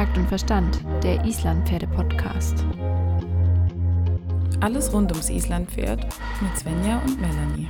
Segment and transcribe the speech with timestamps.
[0.00, 2.64] Takt und Verstand, der Islandpferde-Podcast.
[4.60, 6.06] Alles rund ums Islandpferd
[6.40, 7.68] mit Svenja und Melanie.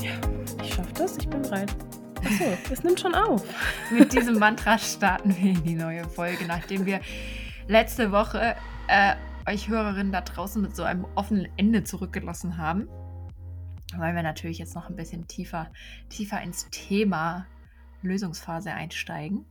[0.00, 0.12] Ja,
[0.62, 1.76] ich schaffe das, ich bin bereit.
[2.24, 3.44] Achso, es nimmt schon auf.
[3.90, 7.02] Mit diesem Mantra starten wir in die neue Folge, nachdem wir
[7.68, 8.56] letzte Woche
[8.92, 12.88] äh, euch Hörerinnen da draußen mit so einem offenen Ende zurückgelassen haben.
[13.96, 15.72] Weil wir natürlich jetzt noch ein bisschen tiefer,
[16.10, 17.46] tiefer ins Thema
[18.02, 19.46] Lösungsphase einsteigen.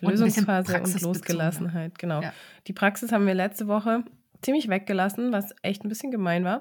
[0.00, 2.22] Lösungsphase und, und Losgelassenheit, genau.
[2.22, 2.32] Ja.
[2.66, 4.04] Die Praxis haben wir letzte Woche
[4.42, 6.60] ziemlich weggelassen, was echt ein bisschen gemein war.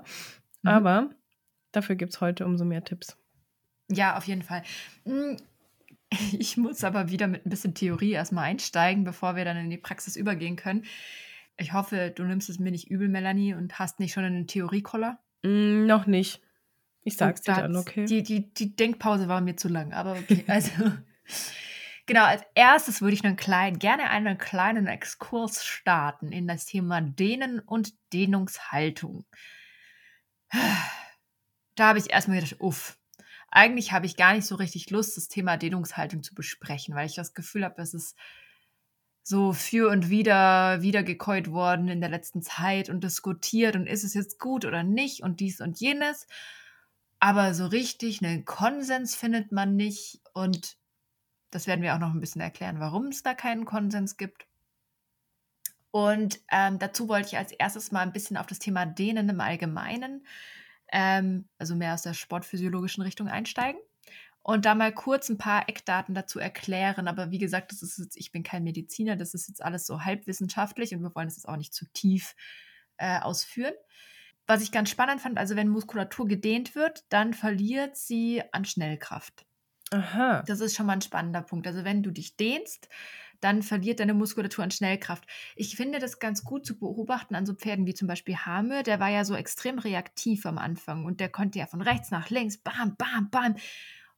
[0.63, 0.69] Mhm.
[0.69, 1.09] Aber
[1.71, 3.17] dafür gibt es heute umso mehr Tipps.
[3.89, 4.63] Ja, auf jeden Fall.
[5.05, 5.37] Hm,
[6.37, 9.77] ich muss aber wieder mit ein bisschen Theorie erstmal einsteigen, bevor wir dann in die
[9.77, 10.83] Praxis übergehen können.
[11.57, 15.19] Ich hoffe, du nimmst es mir nicht übel, Melanie, und hast nicht schon einen Theoriekoller?
[15.43, 16.41] Mm, noch nicht.
[17.03, 18.05] Ich sag's dir dann, okay.
[18.05, 20.43] Die, die, die Denkpause war mir zu lang, aber okay.
[20.47, 20.71] Also,
[22.07, 27.01] genau, als erstes würde ich einen kleinen, gerne einen kleinen Exkurs starten in das Thema
[27.01, 29.25] Dehnen und Dehnungshaltung.
[31.75, 32.97] Da habe ich erstmal gedacht, uff,
[33.49, 37.15] eigentlich habe ich gar nicht so richtig Lust, das Thema Dehnungshaltung zu besprechen, weil ich
[37.15, 38.17] das Gefühl habe, es ist
[39.27, 44.13] so für und wieder wiedergekäut worden in der letzten Zeit und diskutiert und ist es
[44.13, 46.27] jetzt gut oder nicht und dies und jenes.
[47.19, 50.77] Aber so richtig einen Konsens findet man nicht und
[51.49, 54.45] das werden wir auch noch ein bisschen erklären, warum es da keinen Konsens gibt.
[55.89, 59.41] Und ähm, dazu wollte ich als erstes mal ein bisschen auf das Thema Dehnen im
[59.41, 60.27] Allgemeinen,
[60.91, 63.79] ähm, also mehr aus der sportphysiologischen Richtung einsteigen
[64.47, 67.07] und da mal kurz ein paar Eckdaten dazu erklären.
[67.07, 70.05] Aber wie gesagt, das ist jetzt, ich bin kein Mediziner, das ist jetzt alles so
[70.05, 72.35] halbwissenschaftlich und wir wollen es jetzt auch nicht zu tief
[72.97, 73.73] äh, ausführen.
[74.45, 79.47] Was ich ganz spannend fand, also wenn Muskulatur gedehnt wird, dann verliert sie an Schnellkraft.
[79.89, 80.43] Aha.
[80.45, 81.65] Das ist schon mal ein spannender Punkt.
[81.65, 82.87] Also wenn du dich dehnst,
[83.39, 85.23] dann verliert deine Muskulatur an Schnellkraft.
[85.55, 88.83] Ich finde das ganz gut zu beobachten an so Pferden wie zum Beispiel Hame.
[88.83, 92.29] Der war ja so extrem reaktiv am Anfang und der konnte ja von rechts nach
[92.29, 93.55] links, bam, bam, bam.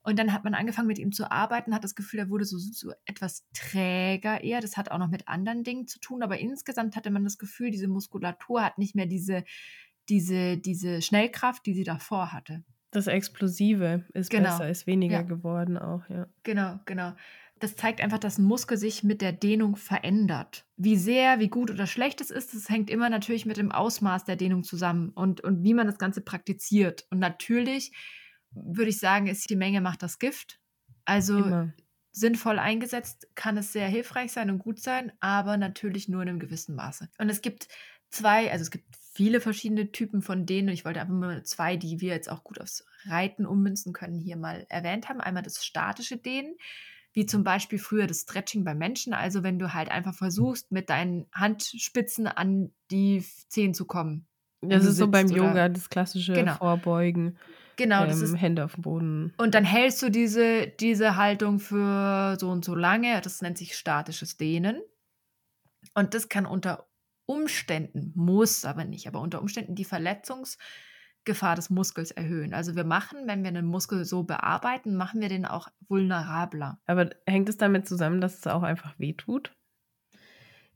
[0.07, 2.57] Und dann hat man angefangen, mit ihm zu arbeiten, hat das Gefühl, er wurde so,
[2.57, 4.61] so etwas träger eher.
[4.61, 7.71] Das hat auch noch mit anderen Dingen zu tun, aber insgesamt hatte man das Gefühl,
[7.71, 9.43] diese Muskulatur hat nicht mehr diese,
[10.07, 12.63] diese, diese Schnellkraft, die sie davor hatte.
[12.91, 14.51] Das Explosive ist genau.
[14.51, 15.21] besser, ist weniger ja.
[15.23, 16.27] geworden auch, ja.
[16.43, 17.11] Genau, genau.
[17.59, 20.65] Das zeigt einfach, dass ein Muskel sich mit der Dehnung verändert.
[20.77, 24.23] Wie sehr, wie gut oder schlecht es ist, das hängt immer natürlich mit dem Ausmaß
[24.23, 27.05] der Dehnung zusammen und, und wie man das Ganze praktiziert.
[27.09, 27.91] Und natürlich
[28.65, 30.59] würde ich sagen, ist die Menge macht das Gift.
[31.05, 31.73] Also Immer.
[32.11, 36.39] sinnvoll eingesetzt kann es sehr hilfreich sein und gut sein, aber natürlich nur in einem
[36.39, 37.09] gewissen Maße.
[37.17, 37.67] Und es gibt
[38.09, 40.69] zwei, also es gibt viele verschiedene Typen von denen.
[40.69, 44.19] Und ich wollte einfach mal zwei, die wir jetzt auch gut aufs Reiten ummünzen können,
[44.19, 45.21] hier mal erwähnt haben.
[45.21, 46.55] Einmal das statische Dehnen,
[47.13, 49.13] wie zum Beispiel früher das Stretching bei Menschen.
[49.13, 54.27] Also wenn du halt einfach versuchst, mit deinen Handspitzen an die Zehen zu kommen.
[54.61, 56.55] Das ist so beim Yoga, das klassische genau.
[56.55, 57.37] Vorbeugen.
[57.77, 58.35] Genau, ähm, das ist.
[58.35, 59.33] Hände auf dem Boden.
[59.37, 63.21] Und dann hältst du diese, diese Haltung für so und so lange.
[63.21, 64.81] Das nennt sich statisches Dehnen.
[65.93, 66.87] Und das kann unter
[67.25, 72.53] Umständen, muss aber nicht, aber unter Umständen die Verletzungsgefahr des Muskels erhöhen.
[72.53, 76.79] Also wir machen, wenn wir einen Muskel so bearbeiten, machen wir den auch vulnerabler.
[76.85, 79.56] Aber hängt es damit zusammen, dass es auch einfach wehtut?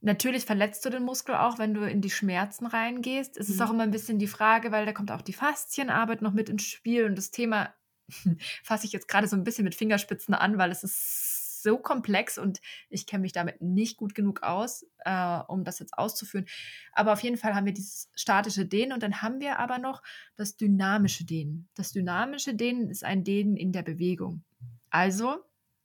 [0.01, 3.37] Natürlich verletzt du den Muskel auch, wenn du in die Schmerzen reingehst.
[3.37, 3.53] Es mhm.
[3.53, 6.49] ist auch immer ein bisschen die Frage, weil da kommt auch die Faszienarbeit noch mit
[6.49, 7.73] ins Spiel und das Thema
[8.63, 12.37] fasse ich jetzt gerade so ein bisschen mit Fingerspitzen an, weil es ist so komplex
[12.37, 12.59] und
[12.89, 16.47] ich kenne mich damit nicht gut genug aus, äh, um das jetzt auszuführen.
[16.93, 20.01] Aber auf jeden Fall haben wir dieses statische Dehnen und dann haben wir aber noch
[20.35, 21.69] das dynamische Dehnen.
[21.75, 24.43] Das dynamische Dehnen ist ein Dehnen in der Bewegung.
[24.89, 25.37] Also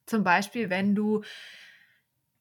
[0.07, 1.23] zum Beispiel, wenn du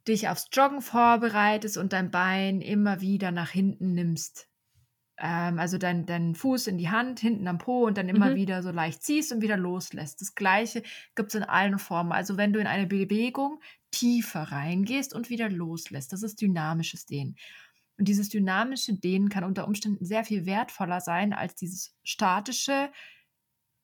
[0.08, 4.48] dich aufs Joggen vorbereitest und dein Bein immer wieder nach hinten nimmst.
[5.18, 8.36] Ähm, also deinen dein Fuß in die Hand, hinten am Po und dann immer mhm.
[8.36, 10.22] wieder so leicht ziehst und wieder loslässt.
[10.22, 10.84] Das gleiche
[11.16, 12.12] gibt es in allen Formen.
[12.12, 13.62] Also wenn du in eine Bewegung
[13.92, 17.38] tiefer reingehst und wieder loslässt, das ist dynamisches Dehnen.
[17.98, 22.92] Und dieses dynamische Dehnen kann unter Umständen sehr viel wertvoller sein als dieses statische,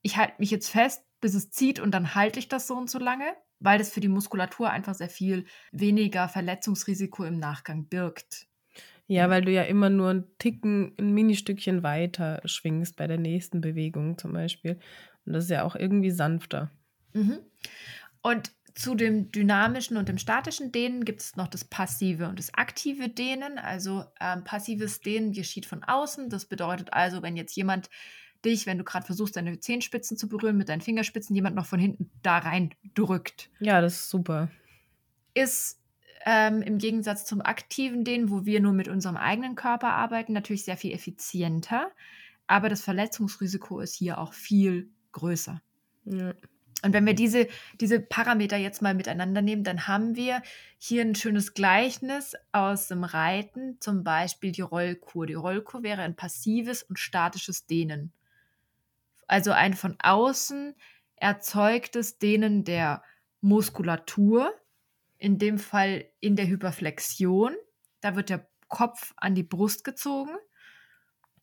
[0.01, 2.89] ich halte mich jetzt fest, bis es zieht und dann halte ich das so und
[2.89, 8.47] so lange weil das für die Muskulatur einfach sehr viel weniger Verletzungsrisiko im Nachgang birgt.
[9.07, 13.61] Ja, weil du ja immer nur einen Ticken, ein Ministückchen weiter schwingst bei der nächsten
[13.61, 14.79] Bewegung zum Beispiel.
[15.25, 16.71] Und das ist ja auch irgendwie sanfter.
[17.13, 17.39] Mhm.
[18.21, 22.53] Und zu dem dynamischen und dem statischen Dehnen gibt es noch das passive und das
[22.53, 23.57] aktive Dehnen.
[23.57, 26.29] Also ähm, passives Dehnen geschieht von außen.
[26.29, 27.89] Das bedeutet also, wenn jetzt jemand
[28.45, 31.79] dich, wenn du gerade versuchst, deine Zehenspitzen zu berühren mit deinen Fingerspitzen, jemand noch von
[31.79, 33.49] hinten da rein drückt.
[33.59, 34.49] Ja, das ist super.
[35.33, 35.79] Ist
[36.25, 40.65] ähm, im Gegensatz zum aktiven Dehnen, wo wir nur mit unserem eigenen Körper arbeiten, natürlich
[40.65, 41.91] sehr viel effizienter.
[42.47, 45.61] Aber das Verletzungsrisiko ist hier auch viel größer.
[46.05, 46.33] Ja.
[46.83, 47.47] Und wenn wir diese,
[47.79, 50.41] diese Parameter jetzt mal miteinander nehmen, dann haben wir
[50.79, 55.27] hier ein schönes Gleichnis aus dem Reiten, zum Beispiel die Rollkur.
[55.27, 58.11] Die Rollkur wäre ein passives und statisches Dehnen.
[59.31, 60.75] Also ein von außen
[61.15, 63.01] erzeugtes Dehnen der
[63.39, 64.53] Muskulatur,
[65.17, 67.55] in dem Fall in der Hyperflexion.
[68.01, 70.35] Da wird der Kopf an die Brust gezogen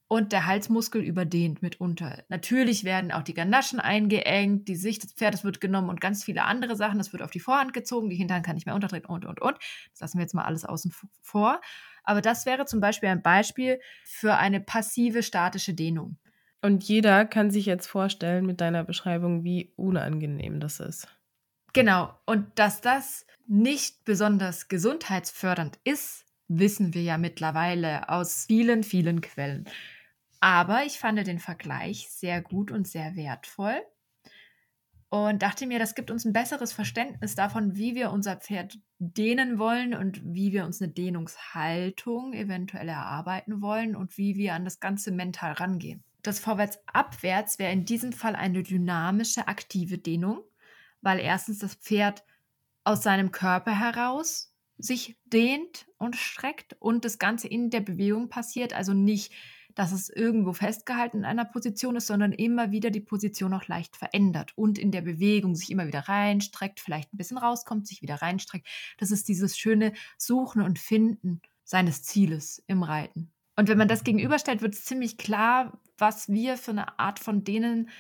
[0.07, 2.25] und der Halsmuskel überdehnt mitunter.
[2.29, 6.45] Natürlich werden auch die Ganaschen eingeengt, die Sicht des Pferdes wird genommen und ganz viele
[6.45, 6.99] andere Sachen.
[6.99, 9.57] Das wird auf die Vorhand gezogen, die Hinterhand kann nicht mehr unterdrehen und, und, und.
[9.93, 10.93] Das lassen wir jetzt mal alles außen
[11.23, 11.63] vor.
[12.05, 16.19] Aber das wäre zum Beispiel ein Beispiel für eine passive statische Dehnung.
[16.61, 21.09] Und jeder kann sich jetzt vorstellen mit deiner Beschreibung, wie unangenehm das ist.
[21.73, 22.13] Genau.
[22.27, 29.69] Und dass das nicht besonders gesundheitsfördernd ist, wissen wir ja mittlerweile aus vielen, vielen Quellen.
[30.41, 33.81] Aber ich fand den Vergleich sehr gut und sehr wertvoll
[35.11, 39.59] und dachte mir, das gibt uns ein besseres Verständnis davon, wie wir unser Pferd dehnen
[39.59, 44.81] wollen und wie wir uns eine Dehnungshaltung eventuell erarbeiten wollen und wie wir an das
[44.81, 46.05] Ganze mental rangehen.
[46.23, 50.43] Das Vorwärts-Abwärts wäre in diesem Fall eine dynamische, aktive Dehnung,
[51.01, 52.25] weil erstens das Pferd
[52.85, 58.73] aus seinem Körper heraus sich dehnt und streckt und das Ganze in der Bewegung passiert,
[58.73, 59.33] also nicht
[59.79, 63.97] dass es irgendwo festgehalten in einer Position ist, sondern immer wieder die Position auch leicht
[63.97, 68.17] verändert und in der Bewegung sich immer wieder reinstreckt, vielleicht ein bisschen rauskommt, sich wieder
[68.17, 68.67] reinstreckt.
[68.99, 73.31] Das ist dieses schöne Suchen und Finden seines Zieles im Reiten.
[73.55, 77.45] Und wenn man das gegenüberstellt, wird es ziemlich klar, was wir für eine Art von
[77.45, 77.91] denen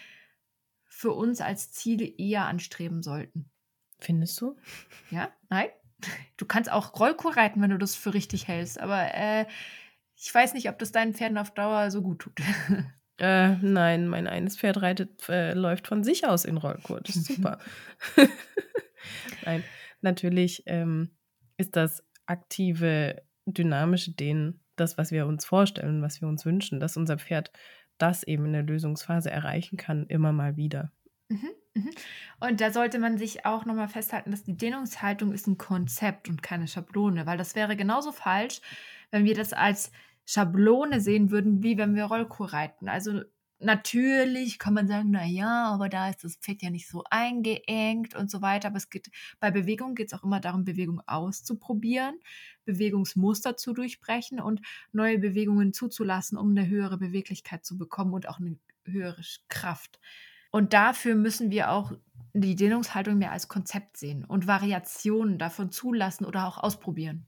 [0.86, 3.50] für uns als Ziele eher anstreben sollten.
[3.98, 4.56] Findest du?
[5.10, 5.68] Ja, nein.
[6.36, 9.46] Du kannst auch Rollkur reiten, wenn du das für richtig hältst, aber äh,
[10.16, 12.40] ich weiß nicht, ob das deinen Pferden auf Dauer so gut tut.
[13.20, 17.00] Äh, nein, mein eines Pferd reitet, äh, läuft von sich aus in Rollkur.
[17.00, 17.58] Das ist super.
[19.44, 19.64] nein,
[20.02, 21.10] natürlich ähm,
[21.56, 26.96] ist das aktive, dynamische Dehnen das, was wir uns vorstellen, was wir uns wünschen, dass
[26.96, 27.50] unser Pferd
[27.98, 30.92] das eben in der Lösungsphase erreichen kann, immer mal wieder.
[31.28, 31.90] Mhm, mhm.
[32.40, 36.42] Und da sollte man sich auch nochmal festhalten, dass die Dehnungshaltung ist ein Konzept und
[36.42, 38.60] keine Schablone, weil das wäre genauso falsch,
[39.10, 39.92] wenn wir das als
[40.24, 42.88] Schablone sehen würden, wie wenn wir Rollkur reiten.
[42.88, 43.22] Also
[43.60, 48.14] natürlich kann man sagen, na ja, aber da ist das Pferd ja nicht so eingeengt
[48.14, 48.68] und so weiter.
[48.68, 49.10] Aber es geht
[49.40, 52.18] bei Bewegung geht es auch immer darum, Bewegung auszuprobieren,
[52.64, 54.60] Bewegungsmuster zu durchbrechen und
[54.92, 60.00] neue Bewegungen zuzulassen, um eine höhere Beweglichkeit zu bekommen und auch eine höhere Kraft.
[60.50, 61.92] Und dafür müssen wir auch
[62.32, 67.26] die Dehnungshaltung mehr als Konzept sehen und Variationen davon zulassen oder auch ausprobieren.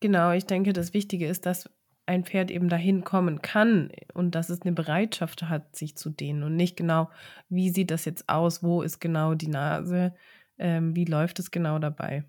[0.00, 1.70] Genau, ich denke, das Wichtige ist, dass
[2.06, 6.42] ein Pferd eben dahin kommen kann und dass es eine Bereitschaft hat, sich zu dehnen
[6.42, 7.10] und nicht genau,
[7.48, 10.14] wie sieht das jetzt aus, wo ist genau die Nase,
[10.58, 12.24] ähm, wie läuft es genau dabei.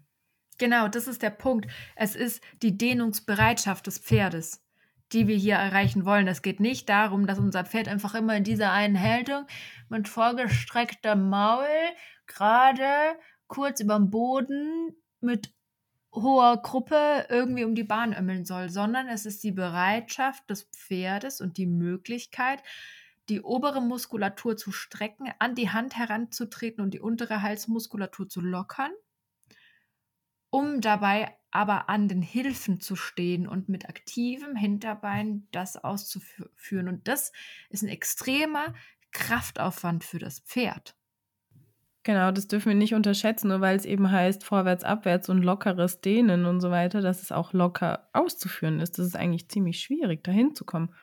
[0.58, 1.68] Genau, das ist der Punkt.
[1.96, 4.64] Es ist die Dehnungsbereitschaft des Pferdes,
[5.12, 6.28] die wir hier erreichen wollen.
[6.28, 9.46] Es geht nicht darum, dass unser Pferd einfach immer in dieser einen Haltung
[9.90, 11.66] mit vorgestrecktem Maul
[12.28, 13.18] gerade
[13.48, 15.54] kurz über dem Boden mit
[16.16, 21.42] hoher Gruppe irgendwie um die Bahn ömmeln soll, sondern es ist die Bereitschaft des Pferdes
[21.42, 22.64] und die Möglichkeit,
[23.30, 28.92] die obere Muskulatur zu strecken, an die Hand heranzutreten und die untere Halsmuskulatur zu lockern,
[30.50, 36.88] um dabei aber an den Hilfen zu stehen und mit aktivem Hinterbein das auszuführen.
[36.88, 37.32] Und das
[37.70, 38.74] ist ein extremer
[39.12, 40.96] Kraftaufwand für das Pferd.
[42.06, 46.02] Genau, das dürfen wir nicht unterschätzen, nur weil es eben heißt vorwärts, abwärts und lockeres
[46.02, 49.00] Dehnen und so weiter, dass es auch locker auszuführen ist.
[49.00, 50.94] Das ist eigentlich ziemlich schwierig, dahin zu kommen.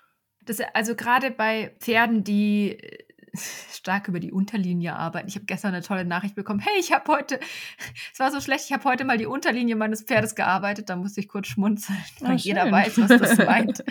[0.44, 3.04] Das, also gerade bei Pferden, die äh,
[3.72, 5.26] stark über die Unterlinie arbeiten.
[5.26, 6.60] Ich habe gestern eine tolle Nachricht bekommen.
[6.60, 7.40] Hey, ich habe heute,
[8.12, 10.88] es war so schlecht, ich habe heute mal die Unterlinie meines Pferdes gearbeitet.
[10.88, 13.82] Da musste ich kurz schmunzeln, weil oh, jeder weiß, was das meint.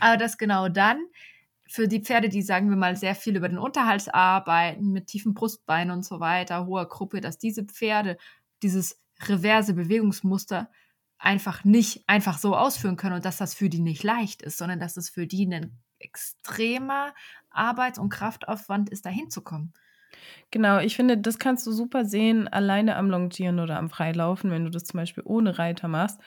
[0.00, 0.98] Aber das genau dann
[1.72, 5.32] für die Pferde, die, sagen wir mal, sehr viel über den Unterhals arbeiten, mit tiefen
[5.32, 8.18] Brustbeinen und so weiter, hoher Gruppe, dass diese Pferde
[8.62, 10.70] dieses reverse Bewegungsmuster
[11.18, 14.80] einfach nicht einfach so ausführen können und dass das für die nicht leicht ist, sondern
[14.80, 17.14] dass es für die ein extremer
[17.48, 19.72] Arbeits- und Kraftaufwand ist, da hinzukommen.
[20.50, 24.64] Genau, ich finde, das kannst du super sehen, alleine am Longieren oder am Freilaufen, wenn
[24.64, 26.20] du das zum Beispiel ohne Reiter machst.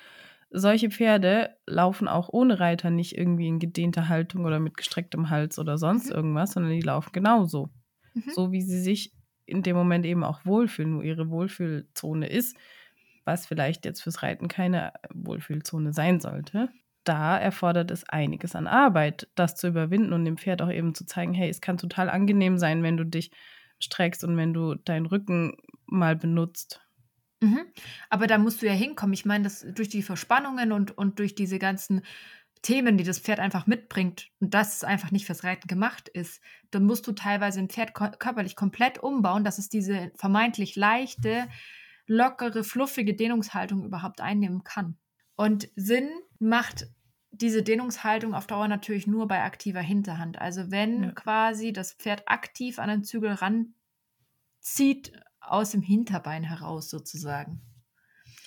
[0.57, 5.59] Solche Pferde laufen auch ohne Reiter nicht irgendwie in gedehnter Haltung oder mit gestrecktem Hals
[5.59, 6.11] oder sonst Mhm.
[6.11, 7.69] irgendwas, sondern die laufen genauso.
[8.15, 8.35] Mhm.
[8.35, 9.13] So wie sie sich
[9.45, 12.57] in dem Moment eben auch wohlfühlen, nur ihre Wohlfühlzone ist,
[13.25, 16.69] was vielleicht jetzt fürs Reiten keine Wohlfühlzone sein sollte.
[17.03, 21.05] Da erfordert es einiges an Arbeit, das zu überwinden und dem Pferd auch eben zu
[21.05, 23.31] zeigen, hey, es kann total angenehm sein, wenn du dich
[23.79, 26.81] streckst und wenn du deinen Rücken mal benutzt.
[27.41, 27.65] Mhm.
[28.09, 29.13] Aber da musst du ja hinkommen.
[29.13, 32.01] Ich meine, das durch die Verspannungen und, und durch diese ganzen
[32.61, 36.41] Themen, die das Pferd einfach mitbringt und dass es einfach nicht fürs Reiten gemacht ist,
[36.71, 41.47] dann musst du teilweise ein Pferd ko- körperlich komplett umbauen, dass es diese vermeintlich leichte,
[42.07, 44.97] lockere, fluffige Dehnungshaltung überhaupt einnehmen kann.
[45.35, 46.87] Und Sinn macht
[47.31, 50.39] diese Dehnungshaltung auf Dauer natürlich nur bei aktiver Hinterhand.
[50.39, 51.11] Also wenn Ja.
[51.11, 53.31] quasi das Pferd aktiv an den Zügel
[54.61, 55.11] ranzieht,
[55.51, 57.61] aus dem Hinterbein heraus sozusagen.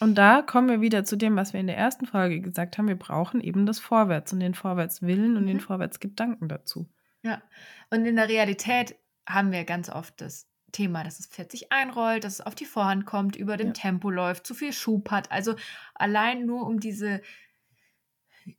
[0.01, 2.87] Und da kommen wir wieder zu dem, was wir in der ersten Folge gesagt haben.
[2.89, 5.59] Wir brauchen eben das Vorwärts und den Vorwärtswillen und den Mhm.
[5.59, 6.89] Vorwärtsgedanken dazu.
[7.23, 7.43] Ja,
[7.91, 8.95] und in der Realität
[9.29, 12.65] haben wir ganz oft das Thema, dass das Pferd sich einrollt, dass es auf die
[12.67, 13.73] Vorhand kommt, über dem Ja.
[13.73, 15.33] Tempo läuft, zu viel Schub hat.
[15.33, 15.57] Also
[15.95, 17.21] allein nur um diese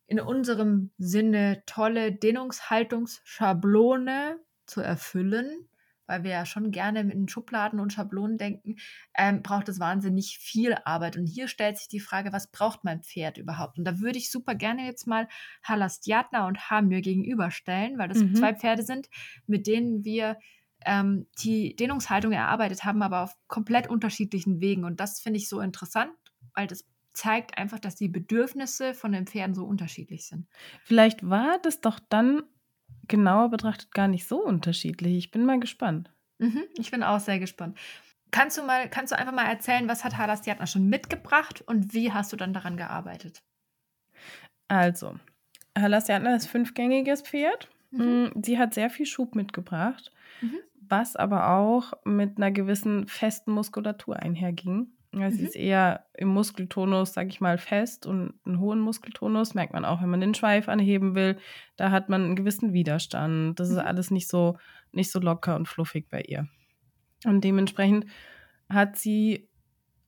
[0.08, 5.70] in unserem Sinne tolle Dehnungshaltungsschablone zu erfüllen,
[6.10, 8.76] weil wir ja schon gerne in Schubladen und Schablonen denken,
[9.16, 11.16] ähm, braucht es wahnsinnig viel Arbeit.
[11.16, 13.78] Und hier stellt sich die Frage, was braucht mein Pferd überhaupt?
[13.78, 15.28] Und da würde ich super gerne jetzt mal
[15.64, 18.36] Halastiatna und Hamir gegenüberstellen, weil das Mhm.
[18.36, 19.08] zwei Pferde sind,
[19.46, 20.38] mit denen wir
[20.86, 24.84] ähm, die Dehnungshaltung erarbeitet haben, aber auf komplett unterschiedlichen Wegen.
[24.86, 26.12] Und das finde ich so interessant,
[26.56, 30.48] weil das zeigt einfach, dass die Bedürfnisse von den Pferden so unterschiedlich sind.
[30.84, 32.44] Vielleicht war das doch dann
[33.10, 35.18] genauer betrachtet gar nicht so unterschiedlich.
[35.18, 36.12] Ich bin mal gespannt.
[36.40, 37.78] Mhm, ich bin auch sehr gespannt.
[38.32, 42.14] Kannst du mal, kannst du einfach mal erzählen, was hat Halastiatna schon mitgebracht und wie
[42.14, 43.44] hast du dann daran gearbeitet?
[44.68, 45.16] Also,
[45.78, 47.70] Halastiatna ist fünfgängiges Pferd.
[47.92, 48.32] Mhm.
[48.36, 50.12] Mm, Sie hat sehr viel Schub mitgebracht,
[50.42, 50.60] Mhm.
[50.88, 54.92] was aber auch mit einer gewissen festen Muskulatur einherging.
[55.12, 55.46] Sie Mhm.
[55.46, 60.02] ist eher im Muskeltonus, sag ich mal, fest und einen hohen Muskeltonus merkt man auch,
[60.02, 61.38] wenn man den Schweif anheben will.
[61.78, 63.60] Da hat man einen gewissen Widerstand.
[63.60, 63.82] Das ist Mhm.
[63.88, 64.58] alles nicht so,
[64.92, 66.48] nicht so locker und fluffig bei ihr.
[67.26, 68.06] Und dementsprechend
[68.70, 69.50] hat sie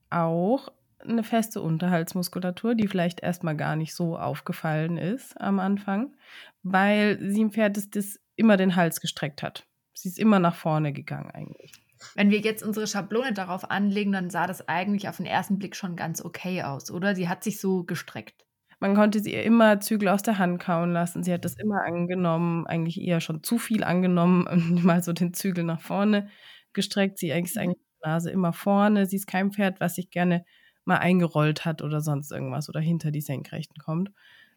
[0.10, 6.15] auch eine feste Unterhaltsmuskulatur, die vielleicht erstmal gar nicht so aufgefallen ist am Anfang,
[6.63, 9.65] weil sie im Pferd das, das immer den Hals gestreckt hat.
[9.93, 11.72] Sie ist immer nach vorne gegangen eigentlich.
[12.15, 15.75] Wenn wir jetzt unsere Schablone darauf anlegen, dann sah das eigentlich auf den ersten Blick
[15.75, 17.15] schon ganz okay aus, oder?
[17.15, 18.46] Sie hat sich so gestreckt.
[18.79, 21.24] Man konnte sie ihr immer Zügel aus der Hand kauen lassen.
[21.24, 25.34] Sie hat das immer angenommen, eigentlich eher schon zu viel angenommen und mal so den
[25.34, 26.29] Zügel nach vorne
[26.74, 27.20] gestreckt.
[27.20, 29.05] Sie ist eigentlich die Nase immer vorne.
[29.05, 30.46] Sie ist kein Pferd, was sich gerne
[30.86, 34.12] mal eingerollt hat oder sonst irgendwas oder hinter die Senkrechten kommt,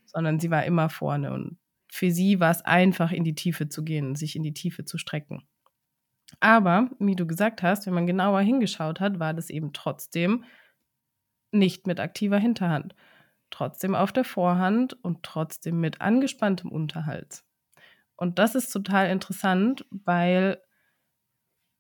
[0.07, 1.59] sondern sie war immer vorne und
[1.93, 4.99] für sie war es einfach, in die Tiefe zu gehen, sich in die Tiefe zu
[4.99, 5.45] strecken.
[6.41, 10.45] Aber, wie du gesagt hast, wenn man genauer hingeschaut hat, war das eben trotzdem
[11.53, 12.95] nicht mit aktiver Hinterhand.
[13.51, 17.45] Trotzdem auf der Vorhand und trotzdem mit angespanntem Unterhals.
[18.17, 20.61] Und das ist total interessant, weil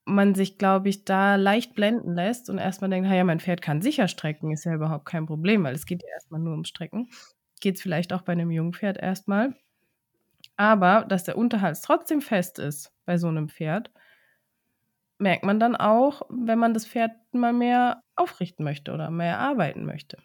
[0.04, 3.80] man sich, glaube ich, da leicht blenden lässt und erstmal denkt, naja, mein Pferd kann
[3.82, 7.08] sicher strecken, ist ja überhaupt kein Problem, weil es geht ja erstmal nur ums Strecken.
[7.60, 9.54] Geht es vielleicht auch bei einem Jungpferd erstmal.
[10.56, 13.90] Aber dass der Unterhals trotzdem fest ist bei so einem Pferd,
[15.18, 19.84] merkt man dann auch, wenn man das Pferd mal mehr aufrichten möchte oder mehr arbeiten
[19.84, 20.18] möchte.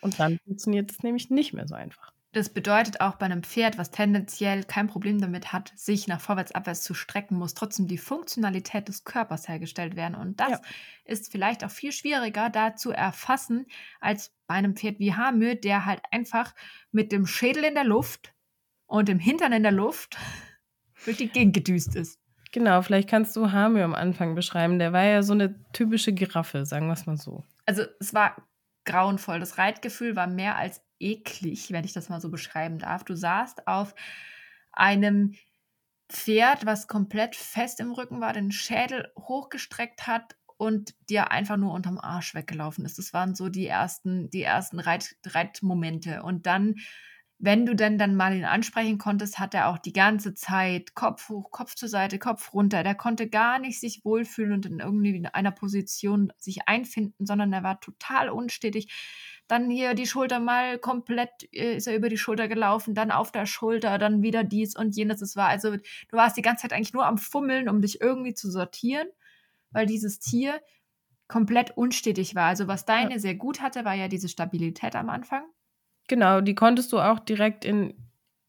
[0.00, 2.12] Und dann funktioniert es nämlich nicht mehr so einfach.
[2.32, 6.52] Das bedeutet auch bei einem Pferd, was tendenziell kein Problem damit hat, sich nach vorwärts,
[6.52, 10.14] abwärts zu strecken, muss trotzdem die Funktionalität des Körpers hergestellt werden.
[10.14, 10.60] Und das Ja.
[11.04, 13.66] ist vielleicht auch viel schwieriger da zu erfassen,
[14.00, 16.54] als bei einem Pferd wie Hamö, der halt einfach
[16.92, 18.34] mit dem Schädel in der Luft
[18.86, 20.16] und dem Hintern in der Luft
[21.04, 22.20] durch die Gegend gedüst ist.
[22.52, 24.78] Genau, vielleicht kannst du Hamir am Anfang beschreiben.
[24.78, 27.44] Der war ja so eine typische Giraffe, sagen wir es mal so.
[27.66, 28.36] Also es war
[28.84, 29.38] grauenvoll.
[29.38, 33.04] Das Reitgefühl war mehr als eklig, wenn ich das mal so beschreiben darf.
[33.04, 33.94] Du saßt auf
[34.72, 35.34] einem
[36.08, 41.72] Pferd, was komplett fest im Rücken war, den Schädel hochgestreckt hat und dir einfach nur
[41.72, 42.98] unterm Arsch weggelaufen ist.
[42.98, 46.22] Das waren so die ersten, die ersten Reit, Reitmomente.
[46.22, 46.76] Und dann,
[47.40, 51.28] wenn du denn dann mal ihn ansprechen konntest, hat er auch die ganze Zeit Kopf
[51.28, 52.82] hoch, Kopf zur Seite, Kopf runter.
[52.82, 57.52] Der konnte gar nicht sich wohlfühlen und in irgendwie in einer Position sich einfinden, sondern
[57.52, 58.92] er war total unstetig.
[59.46, 63.32] Dann hier die Schulter mal komplett, äh, ist er über die Schulter gelaufen, dann auf
[63.32, 65.22] der Schulter, dann wieder dies und jenes.
[65.22, 65.82] Es war also, du
[66.16, 69.08] warst die ganze Zeit eigentlich nur am Fummeln, um dich irgendwie zu sortieren.
[69.72, 70.60] weil dieses Tier
[71.28, 72.46] komplett unstetig war.
[72.48, 75.44] Also was deine sehr gut hatte, war ja diese Stabilität am Anfang.
[76.08, 77.94] Genau, die konntest du auch direkt in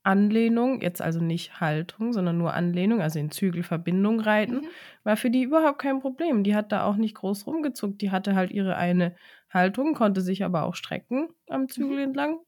[0.04, 4.68] Anlehnung, jetzt also nicht Haltung, sondern nur Anlehnung, also in Zügelverbindung reiten, mhm.
[5.04, 6.44] war für die überhaupt kein Problem.
[6.44, 8.02] Die hat da auch nicht groß rumgezuckt.
[8.02, 9.16] Die hatte halt ihre eine
[9.50, 12.04] Haltung, konnte sich aber auch strecken am Zügel mhm.
[12.04, 12.40] entlang.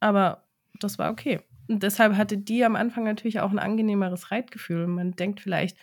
[0.00, 0.48] Aber
[0.80, 1.40] das war okay.
[1.68, 4.86] Und deshalb hatte die am Anfang natürlich auch ein angenehmeres Reitgefühl.
[4.86, 5.76] Man denkt vielleicht,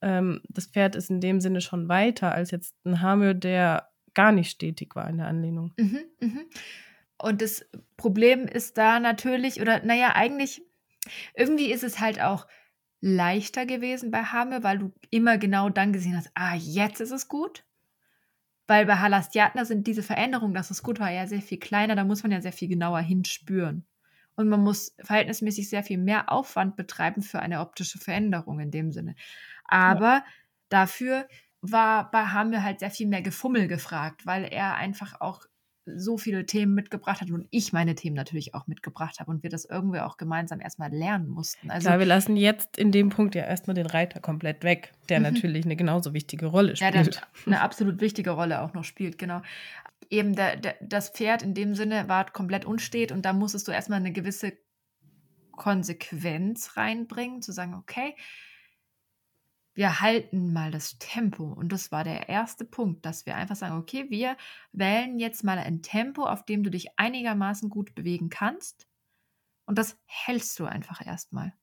[0.00, 4.32] ähm, das Pferd ist in dem Sinne schon weiter als jetzt ein Hamö, der gar
[4.32, 5.72] nicht stetig war in der Anlehnung.
[5.76, 6.40] Mhm, mhm.
[7.22, 7.64] Und das
[7.96, 10.62] Problem ist da natürlich, oder naja, eigentlich,
[11.34, 12.46] irgendwie ist es halt auch
[13.00, 17.28] leichter gewesen bei Hamö, weil du immer genau dann gesehen hast, ah, jetzt ist es
[17.28, 17.64] gut.
[18.66, 22.04] Weil bei Halastiatna sind diese Veränderungen, dass es gut war, ja sehr viel kleiner, da
[22.04, 23.84] muss man ja sehr viel genauer hinspüren.
[24.34, 28.90] Und man muss verhältnismäßig sehr viel mehr Aufwand betreiben für eine optische Veränderung in dem
[28.90, 29.14] Sinne.
[29.64, 30.24] Aber ja.
[30.70, 31.28] dafür
[31.60, 35.44] war bei Hamel halt sehr viel mehr Gefummel gefragt, weil er einfach auch
[35.84, 39.50] so viele Themen mitgebracht hat und ich meine Themen natürlich auch mitgebracht habe und wir
[39.50, 41.70] das irgendwie auch gemeinsam erstmal lernen mussten.
[41.70, 45.18] Also, Klar, wir lassen jetzt in dem Punkt ja erstmal den Reiter komplett weg, der
[45.18, 45.24] mhm.
[45.24, 46.94] natürlich eine genauso wichtige Rolle spielt.
[46.94, 49.42] Ja, der eine absolut wichtige Rolle auch noch spielt, genau.
[50.08, 53.72] Eben der, der, das Pferd in dem Sinne war komplett unstet und da musstest du
[53.72, 54.52] erstmal eine gewisse
[55.52, 58.14] Konsequenz reinbringen, zu sagen, okay,
[59.74, 61.44] wir halten mal das Tempo.
[61.44, 64.36] Und das war der erste Punkt, dass wir einfach sagen, okay, wir
[64.72, 68.86] wählen jetzt mal ein Tempo, auf dem du dich einigermaßen gut bewegen kannst.
[69.66, 71.54] Und das hältst du einfach erstmal.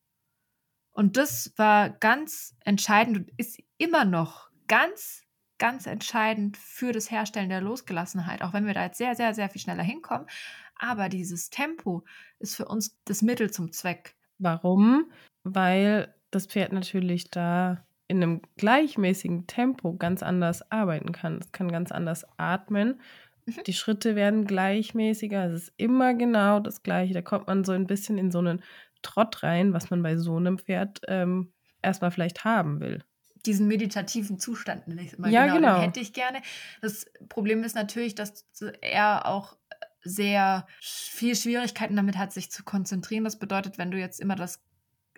[0.91, 5.23] Und das war ganz entscheidend und ist immer noch ganz,
[5.57, 9.49] ganz entscheidend für das Herstellen der Losgelassenheit, auch wenn wir da jetzt sehr, sehr, sehr
[9.49, 10.27] viel schneller hinkommen.
[10.75, 12.03] Aber dieses Tempo
[12.39, 14.15] ist für uns das Mittel zum Zweck.
[14.39, 15.11] Warum?
[15.43, 21.37] Weil das Pferd natürlich da in einem gleichmäßigen Tempo ganz anders arbeiten kann.
[21.39, 22.99] Es kann ganz anders atmen.
[23.45, 23.63] Mhm.
[23.67, 25.45] Die Schritte werden gleichmäßiger.
[25.45, 27.13] Es ist immer genau das Gleiche.
[27.13, 28.63] Da kommt man so ein bisschen in so einen
[29.03, 33.03] Trott rein, was man bei so einem Pferd ähm, erstmal vielleicht haben will.
[33.45, 35.29] Diesen meditativen Zustand nenne ich immer.
[35.29, 35.55] Ja, genau.
[35.55, 35.75] genau.
[35.75, 36.41] Den hätte ich gerne.
[36.81, 38.43] Das Problem ist natürlich, dass
[38.81, 39.55] er auch
[40.01, 43.23] sehr viel Schwierigkeiten damit hat, sich zu konzentrieren.
[43.23, 44.61] Das bedeutet, wenn du jetzt immer das,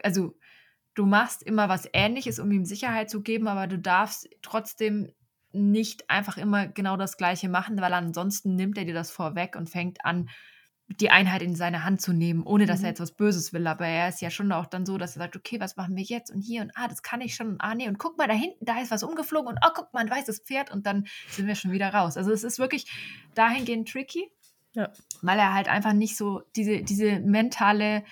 [0.04, 0.36] also
[1.02, 5.12] du machst immer was Ähnliches, um ihm Sicherheit zu geben, aber du darfst trotzdem
[5.52, 9.68] nicht einfach immer genau das Gleiche machen, weil ansonsten nimmt er dir das vorweg und
[9.68, 10.30] fängt an,
[11.00, 12.86] die Einheit in seine Hand zu nehmen, ohne dass mhm.
[12.86, 13.66] er jetzt was Böses will.
[13.66, 16.04] Aber er ist ja schon auch dann so, dass er sagt, okay, was machen wir
[16.04, 18.28] jetzt und hier und ah, das kann ich schon und ah, nee, und guck mal
[18.28, 21.08] da hinten, da ist was umgeflogen und oh, guck mal, ein weißes Pferd und dann
[21.30, 22.16] sind wir schon wieder raus.
[22.16, 22.86] Also es ist wirklich
[23.34, 24.30] dahingehend tricky,
[24.74, 24.92] ja.
[25.24, 28.04] weil er halt einfach nicht so diese, diese mentale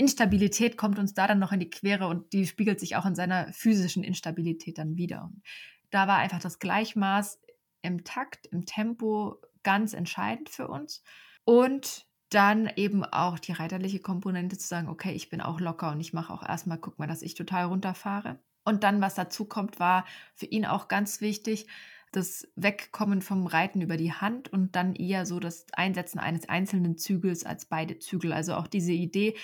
[0.00, 3.14] Instabilität kommt uns da dann noch in die Quere und die spiegelt sich auch in
[3.14, 5.24] seiner physischen Instabilität dann wieder.
[5.24, 5.42] Und
[5.90, 7.38] da war einfach das Gleichmaß
[7.82, 11.02] im Takt, im Tempo ganz entscheidend für uns.
[11.44, 16.00] Und dann eben auch die reiterliche Komponente zu sagen, okay, ich bin auch locker und
[16.00, 18.38] ich mache auch erstmal, guck mal, dass ich total runterfahre.
[18.64, 21.66] Und dann, was dazu kommt, war für ihn auch ganz wichtig,
[22.10, 26.96] das Wegkommen vom Reiten über die Hand und dann eher so das Einsetzen eines einzelnen
[26.96, 28.32] Zügels als beide Zügel.
[28.32, 29.36] Also auch diese Idee,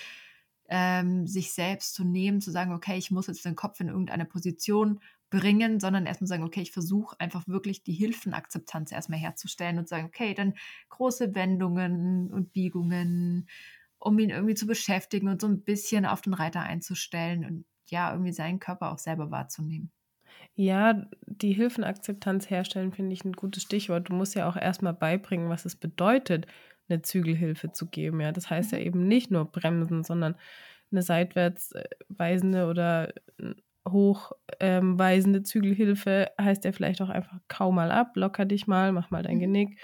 [0.67, 4.25] ähm, sich selbst zu nehmen, zu sagen, okay, ich muss jetzt den Kopf in irgendeine
[4.25, 4.99] Position
[5.29, 10.05] bringen, sondern erstmal sagen, okay, ich versuche einfach wirklich die Hilfenakzeptanz erstmal herzustellen und sagen,
[10.07, 10.53] okay, dann
[10.89, 13.47] große Wendungen und Biegungen,
[13.99, 18.11] um ihn irgendwie zu beschäftigen und so ein bisschen auf den Reiter einzustellen und ja,
[18.11, 19.91] irgendwie seinen Körper auch selber wahrzunehmen.
[20.55, 24.09] Ja, die Hilfenakzeptanz herstellen finde ich ein gutes Stichwort.
[24.09, 26.47] Du musst ja auch erstmal beibringen, was es bedeutet,
[26.89, 28.21] eine Zügelhilfe zu geben.
[28.21, 28.85] Ja, das heißt ja mhm.
[28.85, 30.35] eben nicht nur bremsen, sondern
[30.91, 33.13] eine seitwärts äh, weisende oder
[33.87, 39.11] hochweisende ähm, Zügelhilfe heißt ja vielleicht auch einfach kaum mal ab, locker dich mal, mach
[39.11, 39.41] mal dein mhm.
[39.41, 39.79] Genick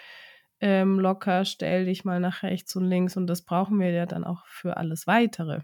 [0.63, 4.23] ähm, locker, stell dich mal nach rechts und links und das brauchen wir ja dann
[4.23, 5.59] auch für alles Weitere.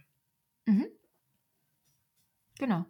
[0.65, 0.87] Mhm.
[2.59, 2.85] Genau.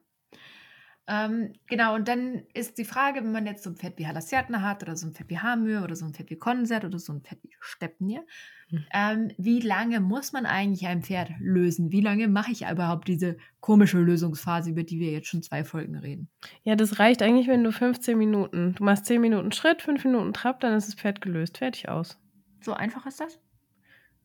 [1.12, 4.62] Ähm, genau, und dann ist die Frage, wenn man jetzt so ein Pferd wie Halassiatna
[4.62, 7.14] hat oder so ein Pferd wie Hamür oder so ein Pferd wie Konzert oder so
[7.14, 8.24] ein Pferd wie Stepnir,
[8.70, 8.86] mhm.
[8.94, 11.92] ähm, wie lange muss man eigentlich ein Pferd lösen?
[11.92, 15.98] Wie lange mache ich überhaupt diese komische Lösungsphase, über die wir jetzt schon zwei Folgen
[15.98, 16.30] reden?
[16.62, 20.32] Ja, das reicht eigentlich, wenn du 15 Minuten, du machst 10 Minuten Schritt, 5 Minuten
[20.34, 22.20] Trab, dann ist das Pferd gelöst, fertig aus.
[22.62, 23.40] So einfach ist das?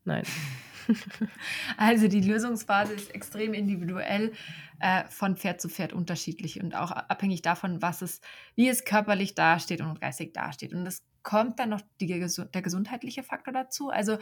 [0.05, 0.25] Nein.
[1.77, 4.33] Also die Lösungsphase ist extrem individuell
[4.81, 8.21] äh, von Pferd zu Pferd unterschiedlich und auch abhängig davon, was es,
[8.55, 10.73] wie es körperlich dasteht und geistig dasteht.
[10.75, 13.91] Und es kommt dann noch die, der gesundheitliche Faktor dazu.
[13.91, 14.19] Also